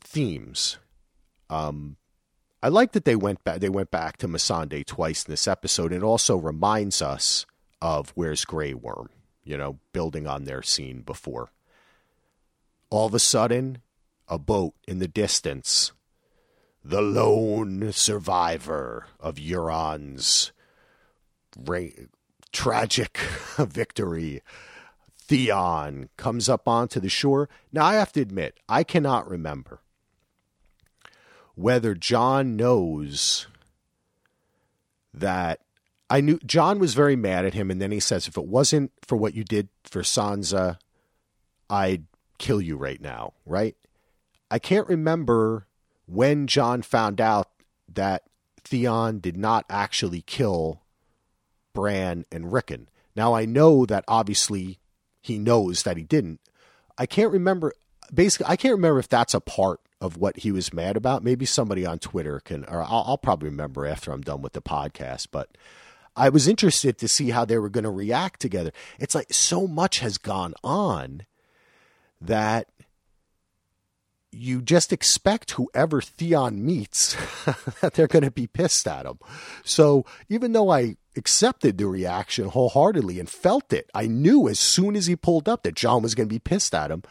themes. 0.00 0.78
Um, 1.48 1.96
I 2.62 2.68
like 2.68 2.92
that 2.92 3.04
they 3.04 3.16
went 3.16 3.44
back. 3.44 3.60
They 3.60 3.68
went 3.68 3.90
back 3.90 4.16
to 4.18 4.28
Missandei 4.28 4.84
twice 4.84 5.24
in 5.24 5.32
this 5.32 5.46
episode. 5.46 5.92
It 5.92 6.02
also 6.02 6.36
reminds 6.36 7.00
us 7.00 7.46
of 7.80 8.12
where's 8.14 8.44
Grey 8.44 8.74
Worm. 8.74 9.10
You 9.44 9.56
know, 9.56 9.78
building 9.92 10.26
on 10.26 10.42
their 10.44 10.60
scene 10.62 11.02
before 11.02 11.50
all 12.90 13.06
of 13.06 13.14
a 13.14 13.18
sudden, 13.18 13.78
a 14.28 14.38
boat 14.38 14.74
in 14.86 14.98
the 14.98 15.08
distance. 15.08 15.92
The 16.84 17.02
lone 17.02 17.92
survivor 17.92 19.06
of 19.18 19.36
Euron's 19.36 20.52
ra- 21.56 22.06
tragic 22.52 23.18
victory. 23.58 24.42
Theon 25.28 26.08
comes 26.16 26.48
up 26.48 26.68
onto 26.68 27.00
the 27.00 27.08
shore. 27.08 27.48
Now, 27.72 27.84
I 27.84 27.94
have 27.94 28.12
to 28.12 28.20
admit, 28.20 28.58
I 28.68 28.84
cannot 28.84 29.28
remember 29.28 29.80
whether 31.54 31.94
Jon 31.94 32.56
knows 32.56 33.46
that 35.12 35.60
I 36.08 36.20
knew 36.20 36.38
Jon 36.46 36.78
was 36.78 36.94
very 36.94 37.16
mad 37.16 37.44
at 37.44 37.54
him, 37.54 37.70
and 37.70 37.80
then 37.80 37.90
he 37.90 37.98
says, 37.98 38.28
"If 38.28 38.36
it 38.36 38.46
wasn't 38.46 38.92
for 39.02 39.16
what 39.16 39.34
you 39.34 39.42
did 39.42 39.68
for 39.82 40.02
Sansa, 40.02 40.78
I'd 41.68 42.06
kill 42.38 42.60
you 42.60 42.76
right 42.76 43.00
now, 43.00 43.32
right? 43.44 43.76
I 44.50 44.60
can't 44.60 44.86
remember 44.86 45.66
when 46.06 46.46
Jon 46.46 46.82
found 46.82 47.20
out 47.20 47.50
that 47.88 48.24
Theon 48.62 49.18
did 49.18 49.36
not 49.36 49.64
actually 49.68 50.22
kill 50.22 50.82
Bran 51.72 52.24
and 52.30 52.52
Rickon. 52.52 52.88
Now 53.16 53.34
I 53.34 53.44
know 53.44 53.86
that 53.86 54.04
obviously 54.06 54.78
he 55.26 55.38
knows 55.38 55.82
that 55.82 55.96
he 55.96 56.04
didn't. 56.04 56.40
I 56.96 57.06
can't 57.06 57.32
remember 57.32 57.72
basically 58.14 58.46
I 58.48 58.56
can't 58.56 58.74
remember 58.74 59.00
if 59.00 59.08
that's 59.08 59.34
a 59.34 59.40
part 59.40 59.80
of 60.00 60.16
what 60.16 60.38
he 60.38 60.52
was 60.52 60.72
mad 60.72 60.96
about. 60.96 61.24
Maybe 61.24 61.44
somebody 61.44 61.84
on 61.84 61.98
Twitter 61.98 62.40
can 62.40 62.64
or 62.66 62.82
I'll, 62.82 63.04
I'll 63.06 63.18
probably 63.18 63.48
remember 63.48 63.86
after 63.86 64.12
I'm 64.12 64.20
done 64.20 64.40
with 64.40 64.52
the 64.52 64.62
podcast, 64.62 65.28
but 65.32 65.58
I 66.14 66.28
was 66.28 66.46
interested 66.46 66.96
to 66.98 67.08
see 67.08 67.30
how 67.30 67.44
they 67.44 67.58
were 67.58 67.68
going 67.68 67.84
to 67.84 67.90
react 67.90 68.40
together. 68.40 68.70
It's 69.00 69.14
like 69.14 69.32
so 69.32 69.66
much 69.66 69.98
has 69.98 70.16
gone 70.16 70.54
on 70.62 71.26
that 72.20 72.68
you 74.32 74.60
just 74.60 74.92
expect 74.92 75.52
whoever 75.52 76.00
Theon 76.00 76.64
meets 76.64 77.14
that 77.80 77.94
they're 77.94 78.06
going 78.06 78.24
to 78.24 78.30
be 78.30 78.46
pissed 78.46 78.86
at 78.86 79.06
him. 79.06 79.18
So 79.64 80.04
even 80.28 80.52
though 80.52 80.70
I 80.70 80.96
accepted 81.16 81.78
the 81.78 81.86
reaction 81.86 82.48
wholeheartedly 82.48 83.18
and 83.18 83.28
felt 83.28 83.72
it, 83.72 83.90
I 83.94 84.06
knew 84.06 84.48
as 84.48 84.60
soon 84.60 84.96
as 84.96 85.06
he 85.06 85.16
pulled 85.16 85.48
up 85.48 85.62
that 85.62 85.74
Jon 85.74 86.02
was 86.02 86.14
going 86.14 86.28
to 86.28 86.34
be 86.34 86.38
pissed 86.38 86.74
at 86.74 86.90
him. 86.90 87.02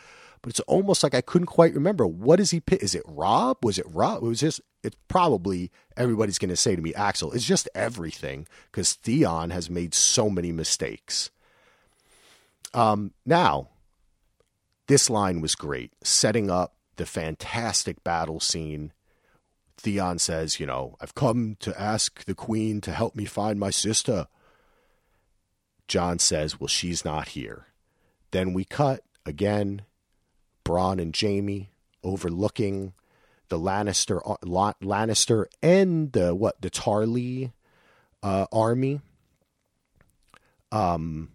But 0.41 0.51
it's 0.51 0.59
almost 0.61 1.01
like 1.01 1.15
I 1.15 1.21
couldn't 1.21 1.47
quite 1.47 1.73
remember 1.73 2.05
what 2.05 2.39
is 2.39 2.51
he? 2.51 2.61
Is 2.69 2.93
it 2.93 3.01
Robb? 3.07 3.65
Was 3.65 3.79
it 3.79 3.87
Robb? 3.89 4.21
It 4.21 4.27
was 4.27 4.41
just. 4.41 4.61
It's 4.83 4.95
probably 5.07 5.71
everybody's 5.97 6.37
going 6.37 6.49
to 6.51 6.55
say 6.55 6.75
to 6.75 6.81
me, 6.83 6.93
Axel. 6.93 7.31
It's 7.31 7.47
just 7.47 7.67
everything 7.73 8.45
because 8.71 8.93
Theon 8.93 9.49
has 9.49 9.71
made 9.71 9.95
so 9.95 10.29
many 10.29 10.51
mistakes. 10.51 11.31
Um, 12.75 13.13
now 13.25 13.69
this 14.85 15.09
line 15.09 15.41
was 15.41 15.55
great, 15.55 15.91
setting 16.03 16.51
up 16.51 16.74
the 16.97 17.05
fantastic 17.05 18.03
battle 18.03 18.39
scene. 18.39 18.91
Theon 19.77 20.19
says, 20.19 20.59
You 20.59 20.65
know, 20.65 20.95
I've 21.01 21.15
come 21.15 21.57
to 21.59 21.79
ask 21.79 22.23
the 22.25 22.35
queen 22.35 22.81
to 22.81 22.91
help 22.91 23.15
me 23.15 23.25
find 23.25 23.59
my 23.59 23.69
sister. 23.69 24.27
Jon 25.87 26.19
says, 26.19 26.59
Well, 26.59 26.67
she's 26.67 27.05
not 27.05 27.29
here. 27.29 27.67
Then 28.31 28.53
we 28.53 28.65
cut 28.65 29.01
again, 29.25 29.83
Bronn 30.63 31.01
and 31.01 31.15
Jaime 31.15 31.69
overlooking 32.03 32.93
the 33.49 33.59
Lannister 33.59 34.21
uh, 34.25 34.73
Lannister 34.81 35.45
and 35.61 36.11
the 36.11 36.33
what 36.33 36.61
the 36.61 36.69
Tarly 36.69 37.51
uh, 38.23 38.45
army. 38.51 39.01
Um, 40.71 41.31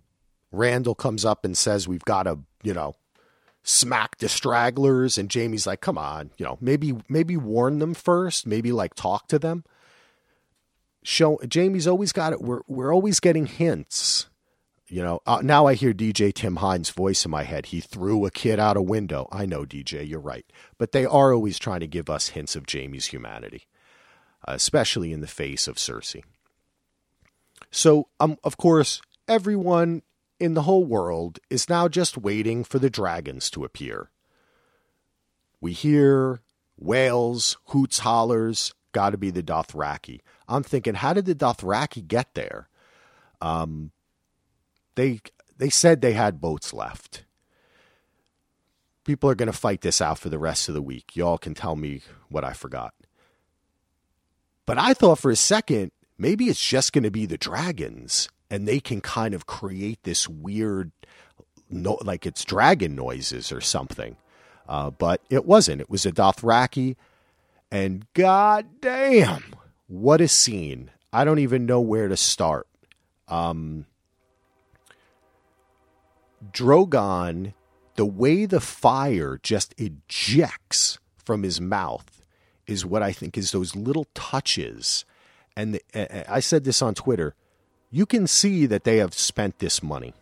Randyll 0.53 0.97
comes 0.97 1.25
up 1.25 1.45
and 1.45 1.57
says, 1.57 1.87
"We've 1.87 2.05
got 2.05 2.25
to, 2.25 2.41
you 2.63 2.75
know, 2.75 2.97
smack 3.63 4.19
the 4.19 4.29
stragglers 4.29 5.19
and 5.19 5.33
Jaime's 5.33 5.67
like, 5.67 5.81
"Come 5.81 5.99
on, 5.99 6.31
you 6.39 6.45
know, 6.45 6.59
maybe 6.61 6.95
maybe 7.09 7.37
warn 7.37 7.79
them 7.79 7.95
first, 7.95 8.47
maybe 8.47 8.73
like 8.73 8.95
talk 8.95 9.29
to 9.29 9.39
them." 9.39 9.65
Show 11.03 11.39
Jaime's 11.53 11.87
always 11.87 12.13
got 12.13 12.33
it. 12.33 12.41
We're 12.41 12.63
we're 12.67 12.93
always 12.93 13.21
getting 13.21 13.47
hints. 13.47 14.27
You 14.87 15.05
know, 15.05 15.21
uh, 15.25 15.41
now 15.41 15.67
I 15.67 15.75
hear 15.75 15.95
DJ 15.95 16.35
Tim 16.35 16.57
Hines' 16.57 16.91
voice 16.91 17.25
in 17.25 17.31
my 17.31 17.45
head. 17.45 17.67
He 17.67 17.81
threw 17.81 18.27
a 18.27 18.31
kid 18.31 18.59
out 18.59 18.77
a 18.77 18.83
window. 18.83 19.29
I 19.31 19.47
know, 19.47 19.65
DJ, 19.65 20.07
you're 20.07 20.19
right. 20.19 20.45
But 20.79 20.91
they 20.91 21.07
are 21.07 21.33
always 21.33 21.61
trying 21.61 21.79
to 21.81 21.87
give 21.87 22.11
us 22.11 22.31
hints 22.31 22.57
of 22.57 22.65
Jaime's 22.69 23.07
humanity, 23.07 23.69
especially 24.49 25.13
in 25.13 25.21
the 25.21 25.29
face 25.29 25.69
of 25.69 25.77
Cersei. 25.77 26.25
So, 27.71 28.09
um, 28.19 28.37
of 28.43 28.57
course, 28.57 29.01
everyone 29.29 30.03
in 30.41 30.55
the 30.55 30.63
whole 30.63 30.85
world 30.85 31.39
is 31.51 31.69
now 31.69 31.87
just 31.87 32.19
waiting 32.19 32.65
for 32.65 32.79
the 32.79 32.91
dragons 32.91 33.51
to 33.51 33.65
appear. 33.65 34.11
We 35.61 35.73
hear 35.73 36.41
wails, 36.79 37.59
hoots, 37.67 38.01
hollers, 38.01 38.75
got 38.93 39.11
to 39.11 39.19
be 39.19 39.31
the 39.31 39.43
Dothraki. 39.43 40.21
I'm 40.49 40.63
thinking, 40.63 40.95
how 40.95 41.13
did 41.13 41.27
the 41.27 41.35
Dothraki 41.35 42.09
get 42.09 42.35
there? 42.35 42.69
Um, 43.43 43.93
they 44.95 45.21
they 45.59 45.71
said 45.71 46.01
they 46.01 46.15
had 46.15 46.41
boats 46.41 46.73
left. 46.73 47.25
People 49.05 49.29
are 49.31 49.35
going 49.35 49.51
to 49.51 49.57
fight 49.57 49.83
this 49.83 50.01
out 50.01 50.19
for 50.19 50.31
the 50.31 50.39
rest 50.39 50.69
of 50.69 50.75
the 50.75 50.83
week. 50.83 51.15
Y'all 51.15 51.39
can 51.39 51.55
tell 51.55 51.77
me 51.77 52.01
what 52.29 52.45
I 52.45 52.55
forgot. 52.55 52.95
But 54.67 54.79
I 54.79 54.95
thought 54.95 55.19
for 55.19 55.31
a 55.31 55.37
second, 55.37 55.93
maybe 56.17 56.47
it's 56.47 56.65
just 56.65 56.93
going 56.93 57.05
to 57.05 57.11
be 57.11 57.27
the 57.27 57.39
dragons 57.39 58.29
and 58.51 58.67
they 58.67 58.81
can 58.81 59.01
kind 59.01 59.35
of 59.35 59.47
create 59.47 60.03
this 60.03 60.29
weird, 60.29 60.91
no, 61.71 61.99
like 62.03 62.27
it's 62.27 62.45
dragon 62.45 62.95
noises 62.95 63.53
or 63.53 63.61
something. 63.61 64.17
Uh, 64.69 64.91
but 64.91 65.23
it 65.31 65.45
wasn't. 65.45 65.81
It 65.81 65.91
was 65.91 66.07
a 66.07 66.13
Dothraki, 66.13 66.97
and 67.71 68.07
god 68.15 68.67
damn, 68.81 69.55
what 69.89 70.21
a 70.21 70.29
scene! 70.29 70.91
I 71.13 71.25
don't 71.25 71.41
even 71.41 71.67
know 71.67 71.81
where 71.81 72.09
to 72.09 72.17
start. 72.17 72.69
Um, 73.27 73.87
Drogon, 76.53 77.55
the 77.97 78.07
way 78.07 78.47
the 78.47 78.61
fire 78.61 79.39
just 79.43 79.75
ejects 79.79 80.99
from 81.17 81.43
his 81.43 81.61
mouth 81.61 82.23
is 82.67 82.87
what 82.87 83.03
I 83.03 83.13
think 83.13 83.37
is 83.37 83.51
those 83.51 83.75
little 83.75 84.07
touches. 84.15 85.05
And 85.57 85.75
the, 85.75 86.33
I 86.33 86.41
said 86.41 86.65
this 86.65 86.81
on 86.81 86.95
Twitter 86.95 87.35
you 87.91 88.07
can 88.07 88.27
see 88.27 88.67
that 88.67 88.85
they 88.85 88.99
have 88.99 89.15
spent 89.15 89.59
this 89.59 89.83
money. 89.83 90.15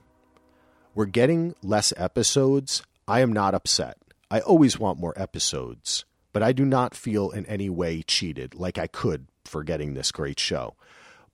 We're 0.95 1.05
getting 1.05 1.55
less 1.63 1.93
episodes. 1.97 2.83
I 3.07 3.21
am 3.21 3.33
not 3.33 3.55
upset. 3.55 3.99
I 4.31 4.41
always 4.41 4.79
want 4.79 4.99
more 4.99 5.15
episodes, 5.17 6.05
but 6.33 6.43
I 6.43 6.53
do 6.53 6.65
not 6.65 6.95
feel 6.95 7.31
in 7.31 7.47
any 7.47 7.69
way 7.71 8.03
cheated 8.03 8.55
like 8.55 8.79
I 8.79 8.87
could 8.87 9.27
for 9.45 9.63
getting 9.63 9.95
this 9.95 10.13
great 10.13 10.41
show. 10.41 10.75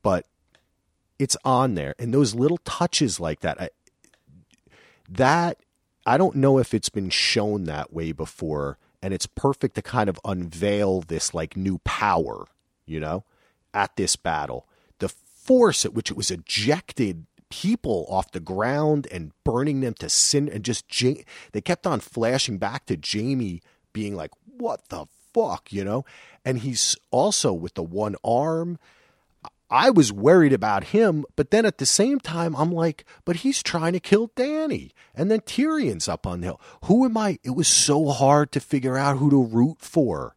But 0.02 0.26
it's 1.18 1.36
on 1.44 1.74
there, 1.74 1.94
and 1.98 2.12
those 2.12 2.34
little 2.34 2.58
touches 2.58 3.20
like 3.20 3.40
that, 3.40 3.60
I, 3.60 3.70
that 5.08 5.58
I 6.04 6.18
don't 6.18 6.36
know 6.36 6.58
if 6.58 6.74
it's 6.74 6.88
been 6.88 7.10
shown 7.10 7.64
that 7.64 7.92
way 7.92 8.12
before, 8.12 8.78
and 9.00 9.14
it's 9.14 9.26
perfect 9.26 9.76
to 9.76 9.82
kind 9.82 10.08
of 10.08 10.18
unveil 10.24 11.00
this 11.00 11.32
like 11.32 11.56
new 11.56 11.78
power, 11.78 12.46
you 12.86 13.00
know, 13.00 13.24
at 13.72 13.96
this 13.96 14.16
battle. 14.16 14.66
Force 15.44 15.84
at 15.84 15.94
which 15.94 16.10
it 16.10 16.16
was 16.16 16.30
ejected 16.30 17.26
people 17.50 18.06
off 18.08 18.32
the 18.32 18.40
ground 18.40 19.06
and 19.12 19.32
burning 19.44 19.80
them 19.80 19.94
to 19.94 20.08
sin 20.08 20.48
and 20.48 20.64
just 20.64 20.84
they 21.52 21.60
kept 21.60 21.86
on 21.86 22.00
flashing 22.00 22.58
back 22.58 22.86
to 22.86 22.98
Jaime 23.00 23.62
being 23.92 24.16
like 24.16 24.32
what 24.58 24.88
the 24.88 25.06
fuck 25.32 25.72
you 25.72 25.84
know 25.84 26.04
and 26.44 26.60
he's 26.60 26.96
also 27.12 27.52
with 27.52 27.74
the 27.74 27.82
one 27.82 28.16
arm 28.24 28.78
I 29.70 29.90
was 29.90 30.12
worried 30.12 30.52
about 30.52 30.84
him, 30.84 31.24
but 31.36 31.50
then 31.50 31.64
at 31.64 31.78
the 31.78 31.86
same 31.86 32.20
time, 32.20 32.54
I'm 32.54 32.70
like, 32.70 33.04
but 33.24 33.36
he's 33.36 33.62
trying 33.62 33.94
to 33.94 34.00
kill 34.00 34.28
Dany. 34.28 34.92
And 35.14 35.30
then 35.30 35.40
Tyrion's 35.40 36.06
up 36.06 36.26
on 36.26 36.40
the 36.40 36.46
hill. 36.46 36.60
Who 36.84 37.04
am 37.04 37.16
I? 37.16 37.38
It 37.42 37.56
was 37.56 37.66
so 37.66 38.08
hard 38.08 38.52
to 38.52 38.60
figure 38.60 38.96
out 38.96 39.16
who 39.16 39.30
to 39.30 39.42
root 39.42 39.78
for. 39.80 40.36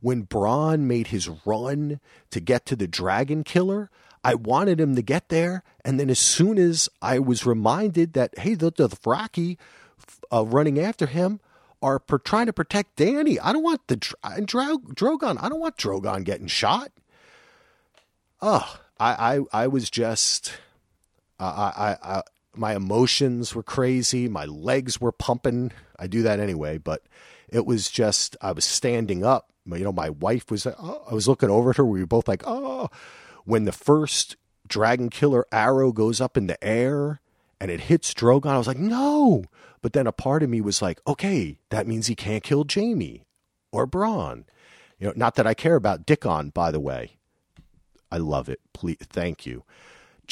When 0.00 0.26
Bronn 0.26 0.80
made 0.80 1.08
his 1.08 1.28
run 1.44 2.00
to 2.30 2.40
get 2.40 2.64
to 2.66 2.76
the 2.76 2.88
dragon 2.88 3.44
killer, 3.44 3.90
I 4.24 4.34
wanted 4.34 4.80
him 4.80 4.94
to 4.96 5.02
get 5.02 5.28
there. 5.28 5.62
And 5.84 5.98
then 5.98 6.10
as 6.10 6.18
soon 6.18 6.58
as 6.58 6.88
I 7.00 7.18
was 7.18 7.44
reminded 7.44 8.12
that, 8.12 8.38
hey, 8.38 8.54
the, 8.54 8.70
the 8.70 8.88
Dothraki 8.88 9.58
uh, 10.32 10.44
running 10.44 10.78
after 10.78 11.06
him 11.06 11.40
are 11.80 11.98
per, 11.98 12.18
trying 12.18 12.46
to 12.46 12.52
protect 12.52 12.96
Dany. 12.96 13.38
I 13.42 13.52
don't 13.52 13.64
want 13.64 13.86
the 13.88 13.96
Dro- 13.96 14.78
Drogon, 14.78 15.38
I 15.42 15.48
don't 15.48 15.60
want 15.60 15.76
Drogon 15.76 16.24
getting 16.24 16.46
shot 16.46 16.92
oh, 18.42 18.76
I, 19.00 19.36
I, 19.52 19.62
I 19.62 19.66
was 19.68 19.88
just, 19.88 20.52
I, 21.38 21.46
I, 21.46 22.16
I, 22.16 22.22
my 22.54 22.74
emotions 22.74 23.54
were 23.54 23.62
crazy. 23.62 24.28
My 24.28 24.44
legs 24.44 25.00
were 25.00 25.12
pumping. 25.12 25.72
I 25.98 26.08
do 26.08 26.22
that 26.22 26.40
anyway, 26.40 26.76
but 26.78 27.02
it 27.48 27.64
was 27.64 27.90
just, 27.90 28.36
I 28.42 28.52
was 28.52 28.64
standing 28.64 29.24
up. 29.24 29.48
You 29.64 29.84
know, 29.84 29.92
my 29.92 30.10
wife 30.10 30.50
was, 30.50 30.66
oh, 30.66 31.06
I 31.08 31.14
was 31.14 31.28
looking 31.28 31.48
over 31.48 31.70
at 31.70 31.76
her. 31.76 31.86
We 31.86 32.00
were 32.00 32.06
both 32.06 32.26
like, 32.26 32.42
oh, 32.44 32.90
when 33.44 33.64
the 33.64 33.72
first 33.72 34.36
dragon 34.66 35.10
killer 35.10 35.46
arrow 35.52 35.92
goes 35.92 36.20
up 36.20 36.36
in 36.36 36.46
the 36.46 36.62
air 36.64 37.20
and 37.60 37.70
it 37.70 37.82
hits 37.82 38.14
Drogon, 38.14 38.46
I 38.46 38.58
was 38.58 38.66
like, 38.66 38.78
no. 38.78 39.44
But 39.82 39.92
then 39.92 40.06
a 40.06 40.12
part 40.12 40.42
of 40.42 40.50
me 40.50 40.60
was 40.60 40.82
like, 40.82 41.00
okay, 41.06 41.58
that 41.70 41.86
means 41.86 42.06
he 42.06 42.14
can't 42.14 42.42
kill 42.42 42.64
Jaime 42.72 43.24
or 43.70 43.86
Bronn. 43.86 44.44
You 44.98 45.08
know, 45.08 45.12
not 45.16 45.34
that 45.36 45.46
I 45.46 45.54
care 45.54 45.76
about 45.76 46.06
Dickon, 46.06 46.50
by 46.50 46.70
the 46.70 46.80
way. 46.80 47.18
I 48.10 48.18
love 48.18 48.48
it. 48.48 48.60
Please, 48.72 48.98
thank 49.00 49.46
you. 49.46 49.64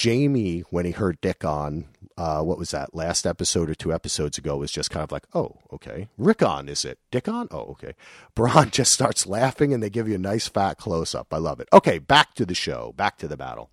Jaime, 0.02 0.60
when 0.70 0.86
he 0.86 0.92
heard 0.92 1.20
Dickon, 1.20 1.88
uh, 2.16 2.42
what 2.42 2.58
was 2.58 2.70
that 2.70 2.94
last 2.94 3.26
episode 3.26 3.68
or 3.68 3.74
two 3.74 3.92
episodes 3.92 4.38
ago, 4.38 4.56
was 4.56 4.70
just 4.70 4.90
kind 4.90 5.04
of 5.04 5.12
like, 5.12 5.26
oh, 5.34 5.56
okay. 5.72 6.08
Rickon, 6.16 6.68
is 6.68 6.84
it? 6.84 6.98
Dickon? 7.10 7.48
Oh, 7.50 7.72
okay. 7.72 7.94
Bronn 8.36 8.70
just 8.70 8.92
starts 8.92 9.26
laughing 9.26 9.74
and 9.74 9.82
they 9.82 9.90
give 9.90 10.08
you 10.08 10.14
a 10.14 10.18
nice 10.18 10.48
fat 10.48 10.78
close 10.78 11.14
up. 11.14 11.32
I 11.32 11.38
love 11.38 11.60
it. 11.60 11.68
Okay, 11.72 11.98
back 11.98 12.34
to 12.34 12.46
the 12.46 12.54
show, 12.54 12.94
back 12.96 13.18
to 13.18 13.28
the 13.28 13.36
battle. 13.36 13.70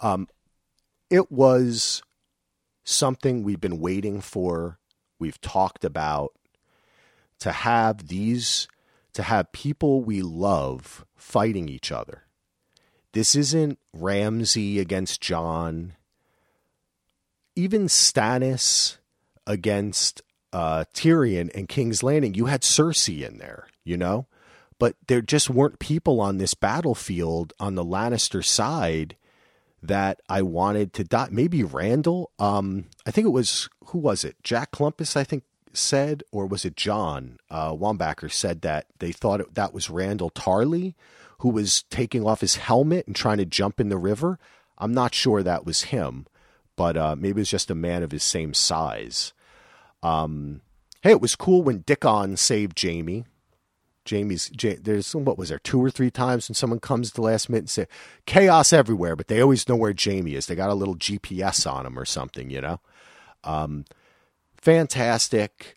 Um, 0.00 0.28
it 1.08 1.32
was 1.32 2.02
something 2.84 3.42
we've 3.42 3.60
been 3.60 3.80
waiting 3.80 4.20
for. 4.20 4.78
We've 5.18 5.40
talked 5.40 5.84
about 5.84 6.32
to 7.38 7.52
have 7.52 8.08
these, 8.08 8.68
to 9.14 9.22
have 9.22 9.52
people 9.52 10.02
we 10.02 10.20
love 10.20 11.06
fighting 11.16 11.68
each 11.68 11.90
other 11.90 12.25
this 13.16 13.34
isn't 13.34 13.78
Ramsay 13.94 14.78
against 14.78 15.22
Jon. 15.22 15.94
Even 17.54 17.86
Stannis 17.86 18.98
against 19.46 20.20
uh, 20.52 20.84
Tyrion 20.92 21.50
and 21.54 21.66
King's 21.66 22.02
Landing, 22.02 22.34
you 22.34 22.44
had 22.44 22.60
Cersei 22.60 23.26
in 23.26 23.38
there, 23.38 23.68
you 23.84 23.96
know? 23.96 24.26
But 24.78 24.96
there 25.06 25.22
just 25.22 25.48
weren't 25.48 25.78
people 25.78 26.20
on 26.20 26.36
this 26.36 26.52
battlefield 26.52 27.54
on 27.58 27.74
the 27.74 27.84
Lannister 27.86 28.44
side 28.44 29.16
that 29.82 30.20
I 30.28 30.42
wanted 30.42 30.92
to 30.92 31.04
die. 31.04 31.28
Maybe 31.30 31.62
Randyll. 31.62 32.26
Um, 32.38 32.84
I 33.06 33.12
think 33.12 33.26
it 33.26 33.30
was 33.30 33.70
who 33.86 33.98
was 33.98 34.24
it? 34.24 34.36
Jack 34.42 34.72
Clumpus, 34.72 35.16
I 35.16 35.24
think 35.24 35.44
said, 35.72 36.22
or 36.32 36.44
was 36.44 36.66
it 36.66 36.76
John 36.76 37.38
uh, 37.48 37.72
Wambacher 37.72 38.30
said 38.30 38.60
that 38.60 38.88
they 38.98 39.12
thought 39.12 39.40
it, 39.40 39.54
that 39.54 39.72
was 39.72 39.88
Randyll 39.88 40.34
Tarly, 40.34 40.92
who 41.38 41.48
was 41.48 41.84
taking 41.90 42.26
off 42.26 42.40
his 42.40 42.56
helmet 42.56 43.06
and 43.06 43.14
trying 43.14 43.38
to 43.38 43.44
jump 43.44 43.80
in 43.80 43.88
the 43.88 43.98
river. 43.98 44.38
I'm 44.78 44.92
not 44.92 45.14
sure 45.14 45.42
that 45.42 45.66
was 45.66 45.84
him, 45.84 46.26
but 46.76 46.96
uh, 46.96 47.16
maybe 47.16 47.38
it 47.38 47.42
was 47.42 47.50
just 47.50 47.70
a 47.70 47.74
man 47.74 48.02
of 48.02 48.10
his 48.10 48.22
same 48.22 48.54
size. 48.54 49.32
Um, 50.02 50.60
hey, 51.02 51.12
it 51.12 51.20
was 51.20 51.36
cool 51.36 51.62
when 51.62 51.84
Dickon 51.86 52.36
saved 52.36 52.80
Jaime. 52.80 53.24
Jaime's 54.08 54.50
there's 54.80 55.14
what 55.14 55.38
was 55.38 55.48
there 55.48 55.58
two 55.58 55.82
or 55.82 55.90
three 55.90 56.10
times 56.10 56.48
when 56.48 56.54
someone 56.54 56.78
comes 56.78 57.08
to 57.08 57.16
the 57.16 57.22
last 57.22 57.48
minute 57.48 57.62
and 57.62 57.70
say 57.70 57.86
chaos 58.24 58.72
everywhere, 58.72 59.16
but 59.16 59.28
they 59.28 59.40
always 59.40 59.68
know 59.68 59.76
where 59.76 59.94
Jaime 59.98 60.34
is. 60.34 60.46
They 60.46 60.54
got 60.54 60.70
a 60.70 60.74
little 60.74 60.96
GPS 60.96 61.70
on 61.70 61.86
him 61.86 61.98
or 61.98 62.04
something, 62.04 62.50
you 62.50 62.60
know. 62.60 62.80
Um, 63.44 63.84
fantastic 64.56 65.76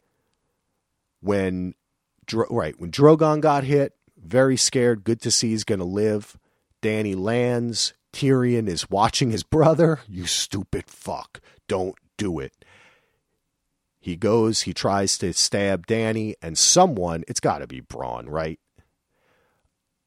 when 1.21 1.73
right 2.49 2.79
when 2.79 2.91
Drogon 2.91 3.41
got 3.41 3.63
hit, 3.63 3.95
very 4.23 4.57
scared. 4.57 5.03
Good 5.03 5.21
to 5.21 5.31
see 5.31 5.49
he's 5.49 5.63
going 5.63 5.79
to 5.79 5.85
live. 5.85 6.37
Dany 6.81 7.15
lands. 7.15 7.93
Tyrion 8.11 8.67
is 8.67 8.89
watching 8.89 9.31
his 9.31 9.43
brother. 9.43 9.99
You 10.07 10.25
stupid 10.25 10.85
fuck. 10.87 11.41
Don't 11.67 11.95
do 12.17 12.39
it. 12.39 12.65
He 13.99 14.15
goes, 14.15 14.61
he 14.61 14.73
tries 14.73 15.17
to 15.17 15.33
stab 15.33 15.85
Dany, 15.85 16.33
and 16.41 16.57
someone, 16.57 17.23
it's 17.27 17.41
got 17.41 17.59
to 17.59 17.67
be 17.67 17.81
Bronn, 17.81 18.25
right? 18.27 18.59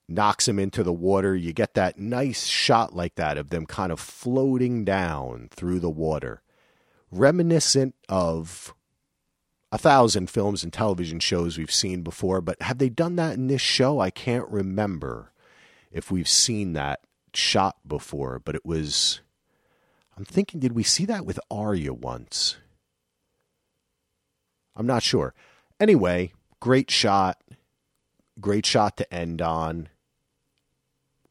Knocks 0.09 0.49
him 0.49 0.59
into 0.59 0.83
the 0.83 0.93
water. 0.93 1.37
You 1.37 1.53
get 1.53 1.75
that 1.75 1.99
nice 1.99 2.47
shot 2.47 2.95
like 2.95 3.15
that 3.17 3.37
of 3.37 3.51
them 3.51 3.67
kind 3.67 3.93
of 3.93 4.01
floating 4.01 4.85
down 4.85 5.49
through 5.51 5.81
the 5.81 5.91
water, 5.91 6.43
reminiscent 7.11 7.95
of 8.09 8.75
a 9.73 9.79
thousand 9.79 10.29
films 10.29 10.63
and 10.63 10.71
television 10.71 11.19
shows 11.19 11.57
we've 11.57 11.73
seen 11.73 12.03
before, 12.03 12.43
but 12.43 12.61
have 12.61 12.77
they 12.77 12.91
done 12.91 13.17
that 13.17 13.35
in 13.35 13.47
this 13.47 13.63
show? 13.63 14.01
I 14.01 14.11
can't 14.11 14.47
remember 14.49 15.33
if 15.91 16.11
we've 16.11 16.29
seen 16.29 16.75
that 16.75 17.01
shot 17.33 17.77
before, 17.89 18.39
but 18.39 18.55
it 18.55 18.67
was. 18.67 19.23
I'm 20.17 20.27
thinking, 20.27 20.61
did 20.61 20.73
we 20.73 20.83
see 20.83 21.07
that 21.07 21.25
with 21.25 21.41
Arya 21.51 21.95
once? 21.95 22.59
I'm 24.77 24.87
not 24.87 25.03
sure. 25.03 25.33
Anyway, 25.81 26.35
great 26.61 26.91
shot. 26.91 27.41
Great 28.39 28.67
shot 28.67 28.99
to 28.99 29.15
end 29.15 29.41
on. 29.41 29.89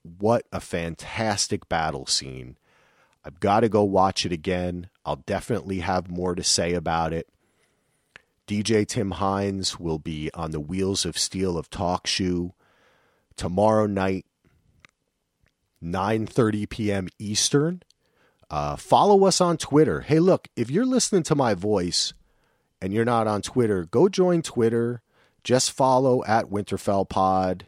What 0.01 0.47
a 0.51 0.59
fantastic 0.59 1.69
battle 1.69 2.07
scene. 2.07 2.57
I've 3.23 3.39
got 3.39 3.59
to 3.59 3.69
go 3.69 3.83
watch 3.83 4.25
it 4.25 4.31
again. 4.31 4.89
I'll 5.05 5.17
definitely 5.17 5.81
have 5.81 6.09
more 6.09 6.33
to 6.33 6.43
say 6.43 6.73
about 6.73 7.13
it. 7.13 7.27
DJ 8.51 8.85
Tim 8.85 9.11
Hines 9.11 9.79
will 9.79 9.97
be 9.97 10.29
on 10.33 10.51
the 10.51 10.59
Wheels 10.59 11.05
of 11.05 11.17
Steel 11.17 11.57
of 11.57 11.69
TalkShoe 11.69 12.51
tomorrow 13.37 13.85
night, 13.85 14.25
9:30 15.81 16.67
p.m. 16.67 17.07
Eastern. 17.17 17.81
Uh, 18.49 18.75
follow 18.75 19.23
us 19.23 19.39
on 19.39 19.55
Twitter. 19.55 20.01
Hey, 20.01 20.19
look, 20.19 20.49
if 20.57 20.69
you're 20.69 20.85
listening 20.85 21.23
to 21.23 21.33
my 21.33 21.53
voice 21.53 22.13
and 22.81 22.91
you're 22.91 23.05
not 23.05 23.25
on 23.25 23.41
Twitter, 23.41 23.85
go 23.85 24.09
join 24.09 24.41
Twitter. 24.41 25.01
Just 25.45 25.71
follow 25.71 26.21
at 26.25 26.47
Winterfell 26.47 27.07
Pod 27.07 27.67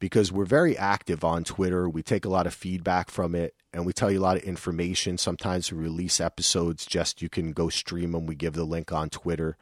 because 0.00 0.32
we're 0.32 0.44
very 0.44 0.76
active 0.76 1.22
on 1.22 1.44
Twitter. 1.44 1.88
We 1.88 2.02
take 2.02 2.24
a 2.24 2.28
lot 2.28 2.48
of 2.48 2.54
feedback 2.54 3.08
from 3.08 3.36
it 3.36 3.54
and 3.72 3.86
we 3.86 3.92
tell 3.92 4.10
you 4.10 4.18
a 4.18 4.26
lot 4.26 4.36
of 4.36 4.42
information. 4.42 5.16
Sometimes 5.16 5.70
we 5.70 5.78
release 5.78 6.20
episodes 6.20 6.86
just 6.86 7.22
you 7.22 7.28
can 7.28 7.52
go 7.52 7.68
stream 7.68 8.10
them. 8.10 8.26
We 8.26 8.34
give 8.34 8.54
the 8.54 8.64
link 8.64 8.90
on 8.90 9.10
Twitter. 9.10 9.56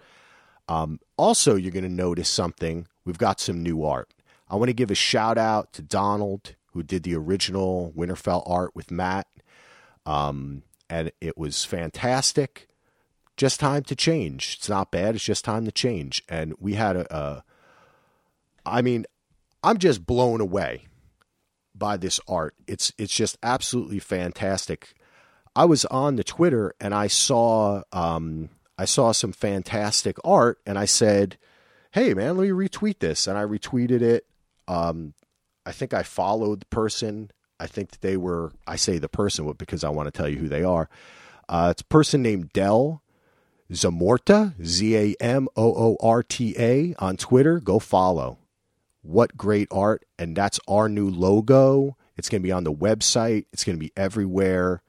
Um, 0.68 1.01
also, 1.16 1.57
you're 1.57 1.72
going 1.72 1.83
to 1.85 1.88
notice 1.88 2.29
something. 2.29 2.87
We've 3.05 3.18
got 3.18 3.40
some 3.40 3.62
new 3.62 3.85
art. 3.85 4.12
I 4.48 4.57
want 4.57 4.68
to 4.68 4.75
give 4.75 4.90
a 4.90 4.94
shout 4.94 5.38
out 5.38 5.72
to 5.75 5.83
Donald, 5.83 6.55
who 6.72 6.83
did 6.83 7.03
the 7.03 7.14
original 7.14 7.92
Winterfell 7.96 8.42
art 8.46 8.75
with 8.75 8.90
Matt. 8.90 9.27
Um, 10.07 10.62
and 10.90 11.11
it 11.20 11.38
was 11.38 11.64
fantastic. 11.64 12.68
Just 13.37 13.61
time 13.61 13.83
to 13.85 13.96
change. 13.96 14.57
It's 14.59 14.68
not 14.68 14.90
bad. 14.90 15.14
It's 15.14 15.25
just 15.25 15.44
time 15.44 15.64
to 15.64 15.72
change. 15.72 16.22
And 16.29 16.55
we 16.61 16.75
had 16.75 16.96
a, 16.96 17.16
a 17.16 17.44
I 18.64 18.83
mean, 18.83 19.07
I'm 19.62 19.79
just 19.79 20.07
blown 20.07 20.40
away 20.40 20.88
by 21.75 21.96
this 21.96 22.20
art. 22.29 22.55
It's 22.66 22.92
it's 22.98 23.14
just 23.14 23.38
absolutely 23.42 23.98
fantastic. 23.98 24.94
I 25.55 25.64
was 25.64 25.85
on 25.87 26.16
the 26.16 26.25
Twitter 26.25 26.75
and 26.81 26.94
I 26.94 27.07
saw 27.07 27.83
um, 27.92 28.51
I 28.83 28.85
saw 28.85 29.12
some 29.12 29.33
fantastic 29.33 30.16
art 30.25 30.59
and 30.66 30.77
I 30.77 30.87
said, 30.87 31.38
"Hey 31.92 32.14
man, 32.14 32.37
let 32.37 32.49
me 32.49 32.51
retweet 32.51 32.99
this." 32.99 33.29
And 33.29 33.38
I 33.38 33.45
retweeted 33.45 34.03
it. 34.03 34.27
Um, 34.66 35.14
I 35.64 35.71
think 35.71 35.95
I 35.95 36.03
followed 36.03 36.62
the 36.62 36.66
person. 36.66 37.31
I 37.61 37.68
think 37.68 37.92
that 37.92 38.01
they 38.01 38.16
were, 38.16 38.51
I 38.66 38.75
say 38.75 38.99
the 38.99 39.09
person 39.09 39.49
because 39.57 39.85
I 39.85 39.90
want 39.90 40.09
to 40.09 40.11
tell 40.11 40.29
you 40.29 40.38
who 40.38 40.49
they 40.49 40.64
are. 40.64 40.88
Uh, 41.49 41.68
it's 41.71 41.83
a 41.83 41.85
person 41.85 42.23
named 42.23 42.53
Dell 42.53 43.05
Zamoorta, 43.71 44.61
Z 44.64 44.97
A 44.97 45.14
M 45.21 45.47
O 45.57 45.73
O 45.75 45.97
R 46.01 46.25
T 46.25 46.57
A, 46.59 46.97
on 46.99 47.16
Twitter. 47.16 47.61
Go 47.61 47.79
follow. 47.79 48.38
What 49.03 49.37
great 49.37 49.68
art. 49.71 50.05
And 50.18 50.35
that's 50.35 50.59
our 50.66 50.88
new 50.88 51.09
logo. 51.09 51.97
It's 52.16 52.29
going 52.29 52.42
to 52.42 52.47
be 52.47 52.51
on 52.51 52.64
the 52.64 52.73
website, 52.73 53.47
it's 53.53 53.62
going 53.62 53.77
to 53.77 53.81
be 53.81 53.92
everywhere. 53.97 54.83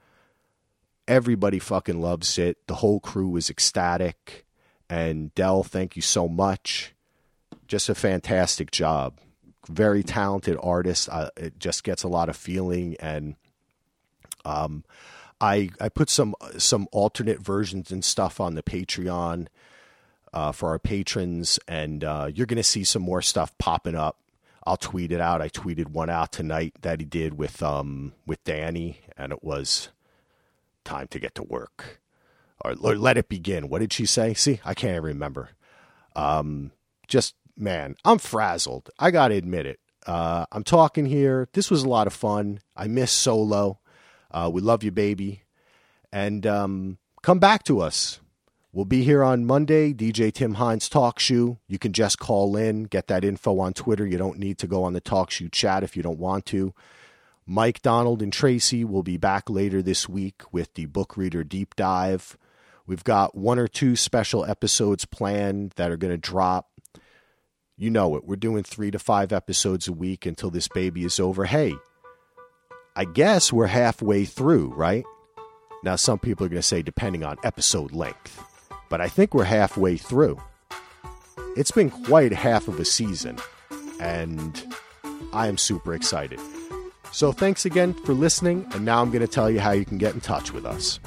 Everybody 1.07 1.59
fucking 1.59 2.01
loves 2.01 2.37
it. 2.37 2.57
The 2.67 2.75
whole 2.75 2.99
crew 2.99 3.35
is 3.35 3.49
ecstatic. 3.49 4.45
And 4.89 5.33
Dell, 5.35 5.63
thank 5.63 5.95
you 5.95 6.01
so 6.01 6.27
much. 6.27 6.93
Just 7.67 7.89
a 7.89 7.95
fantastic 7.95 8.71
job. 8.71 9.19
Very 9.69 10.03
talented 10.03 10.57
artist. 10.61 11.09
Uh, 11.09 11.29
it 11.37 11.59
just 11.59 11.83
gets 11.83 12.03
a 12.03 12.07
lot 12.07 12.29
of 12.29 12.35
feeling 12.35 12.95
and 12.99 13.35
um, 14.45 14.83
I 15.39 15.69
I 15.79 15.89
put 15.89 16.09
some 16.09 16.35
some 16.57 16.87
alternate 16.91 17.39
versions 17.39 17.91
and 17.91 18.03
stuff 18.03 18.39
on 18.39 18.55
the 18.55 18.63
Patreon 18.63 19.47
uh, 20.33 20.51
for 20.51 20.69
our 20.69 20.79
patrons, 20.79 21.59
and 21.67 22.03
uh, 22.03 22.29
you're 22.33 22.47
going 22.47 22.57
to 22.57 22.63
see 22.63 22.83
some 22.83 23.01
more 23.01 23.21
stuff 23.21 23.57
popping 23.57 23.95
up. 23.95 24.17
I'll 24.65 24.77
tweet 24.77 25.11
it 25.11 25.19
out. 25.19 25.41
I 25.41 25.49
tweeted 25.49 25.89
one 25.89 26.09
out 26.09 26.31
tonight 26.31 26.75
that 26.81 26.99
he 27.01 27.05
did 27.05 27.37
with 27.37 27.61
um 27.61 28.13
with 28.25 28.43
Dany, 28.43 28.97
and 29.17 29.31
it 29.31 29.43
was 29.43 29.89
time 30.83 31.07
to 31.09 31.19
get 31.19 31.35
to 31.35 31.43
work 31.43 32.01
or, 32.63 32.75
or 32.81 32.95
let 32.95 33.17
it 33.17 33.29
begin. 33.29 33.69
What 33.69 33.79
did 33.79 33.93
she 33.93 34.05
say? 34.05 34.33
See, 34.33 34.59
I 34.65 34.73
can't 34.73 34.91
even 34.91 35.03
remember. 35.03 35.49
Um, 36.15 36.71
just 37.07 37.35
man, 37.57 37.95
I'm 38.05 38.19
frazzled. 38.19 38.89
I 38.99 39.11
got 39.11 39.29
to 39.29 39.35
admit 39.35 39.65
it. 39.65 39.79
Uh, 40.05 40.45
I'm 40.51 40.63
talking 40.63 41.05
here. 41.05 41.47
This 41.53 41.71
was 41.71 41.83
a 41.83 41.89
lot 41.89 42.07
of 42.07 42.13
fun. 42.13 42.59
I 42.75 42.87
miss 42.87 43.11
solo. 43.11 43.79
Uh, 44.31 44.49
we 44.51 44.61
love 44.61 44.83
you, 44.83 44.91
baby. 44.91 45.43
And 46.11 46.45
um, 46.45 46.97
come 47.21 47.39
back 47.39 47.63
to 47.65 47.79
us. 47.79 48.19
We'll 48.71 48.85
be 48.85 49.03
here 49.03 49.23
on 49.23 49.45
Monday, 49.45 49.93
DJ 49.93 50.33
Tim 50.33 50.55
Hines 50.55 50.89
TalkShoe. 50.89 51.59
You 51.67 51.79
can 51.79 51.93
just 51.93 52.17
call 52.17 52.57
in, 52.57 52.85
get 52.85 53.05
that 53.07 53.23
info 53.23 53.59
on 53.59 53.73
Twitter. 53.73 54.05
You 54.05 54.17
don't 54.17 54.39
need 54.39 54.57
to 54.57 54.67
go 54.67 54.83
on 54.83 54.93
the 54.93 55.01
TalkShoe 55.01 55.51
chat 55.51 55.83
if 55.83 55.95
you 55.95 56.01
don't 56.01 56.17
want 56.17 56.47
to. 56.47 56.73
Mike, 57.45 57.81
Donald, 57.81 58.21
and 58.21 58.31
Tracy 58.31 58.83
will 58.85 59.03
be 59.03 59.17
back 59.17 59.49
later 59.49 59.81
this 59.81 60.07
week 60.07 60.41
with 60.51 60.73
the 60.75 60.85
book 60.85 61.17
reader 61.17 61.43
deep 61.43 61.75
dive. 61.75 62.37
We've 62.85 63.03
got 63.03 63.35
one 63.35 63.59
or 63.59 63.67
two 63.67 63.95
special 63.95 64.45
episodes 64.45 65.05
planned 65.05 65.71
that 65.75 65.91
are 65.91 65.97
going 65.97 66.13
to 66.13 66.17
drop. 66.17 66.69
You 67.77 67.89
know 67.89 68.15
it. 68.15 68.25
We're 68.25 68.35
doing 68.35 68.63
three 68.63 68.91
to 68.91 68.99
five 68.99 69.33
episodes 69.33 69.87
a 69.87 69.93
week 69.93 70.25
until 70.25 70.51
this 70.51 70.67
baby 70.67 71.03
is 71.03 71.19
over. 71.19 71.45
Hey, 71.45 71.75
I 72.95 73.05
guess 73.05 73.51
we're 73.51 73.67
halfway 73.67 74.25
through, 74.25 74.73
right? 74.73 75.03
Now, 75.83 75.95
some 75.97 76.19
people 76.19 76.45
are 76.45 76.49
going 76.49 76.61
to 76.61 76.67
say 76.67 76.81
depending 76.81 77.23
on 77.23 77.37
episode 77.43 77.91
length, 77.91 78.41
but 78.89 79.01
I 79.01 79.09
think 79.09 79.33
we're 79.33 79.43
halfway 79.43 79.97
through. 79.97 80.39
It's 81.57 81.71
been 81.71 81.89
quite 81.89 82.31
half 82.31 82.67
of 82.67 82.79
a 82.79 82.85
season, 82.85 83.37
and 83.99 84.63
I 85.33 85.47
am 85.47 85.57
super 85.57 85.93
excited. 85.93 86.39
So, 87.13 87.31
thanks 87.31 87.65
again 87.65 87.93
for 87.93 88.13
listening, 88.13 88.65
and 88.73 88.83
now 88.83 89.01
I'm 89.01 89.11
going 89.11 89.21
to 89.21 89.27
tell 89.27 89.49
you 89.49 89.59
how 89.59 89.71
you 89.71 89.85
can 89.85 89.99
get 89.99 90.15
in 90.15 90.19
touch 90.19 90.51
with 90.51 90.65
us. 90.65 90.99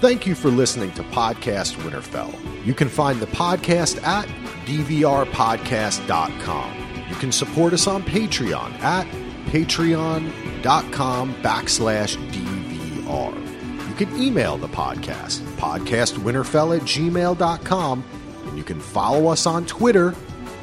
Thank 0.00 0.26
you 0.26 0.34
for 0.34 0.48
listening 0.48 0.92
to 0.92 1.02
Podcast 1.02 1.74
Winterfell. 1.82 2.32
You 2.64 2.72
can 2.72 2.88
find 2.88 3.20
the 3.20 3.26
podcast 3.26 4.02
at 4.02 4.26
dvrpodcast.com. 4.64 6.74
You 7.08 7.14
can 7.16 7.32
support 7.32 7.74
us 7.74 7.86
on 7.86 8.02
Patreon 8.02 8.72
at 8.80 9.06
patreon.com 9.46 11.34
backslash 11.42 12.16
DVR. 12.32 13.88
You 13.88 13.94
can 13.94 14.22
email 14.22 14.56
the 14.56 14.68
podcast, 14.68 15.40
podcastwinterfell 15.56 16.76
at 16.76 16.82
gmail.com, 16.84 18.04
and 18.46 18.56
you 18.56 18.64
can 18.64 18.80
follow 18.80 19.26
us 19.28 19.44
on 19.46 19.66
Twitter 19.66 20.14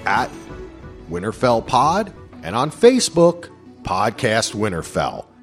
at 0.05 0.31
Winterfell 1.11 1.67
Pod 1.67 2.11
and 2.41 2.55
on 2.55 2.71
Facebook, 2.71 3.49
Podcast 3.85 4.55
Winterfell. 4.55 5.34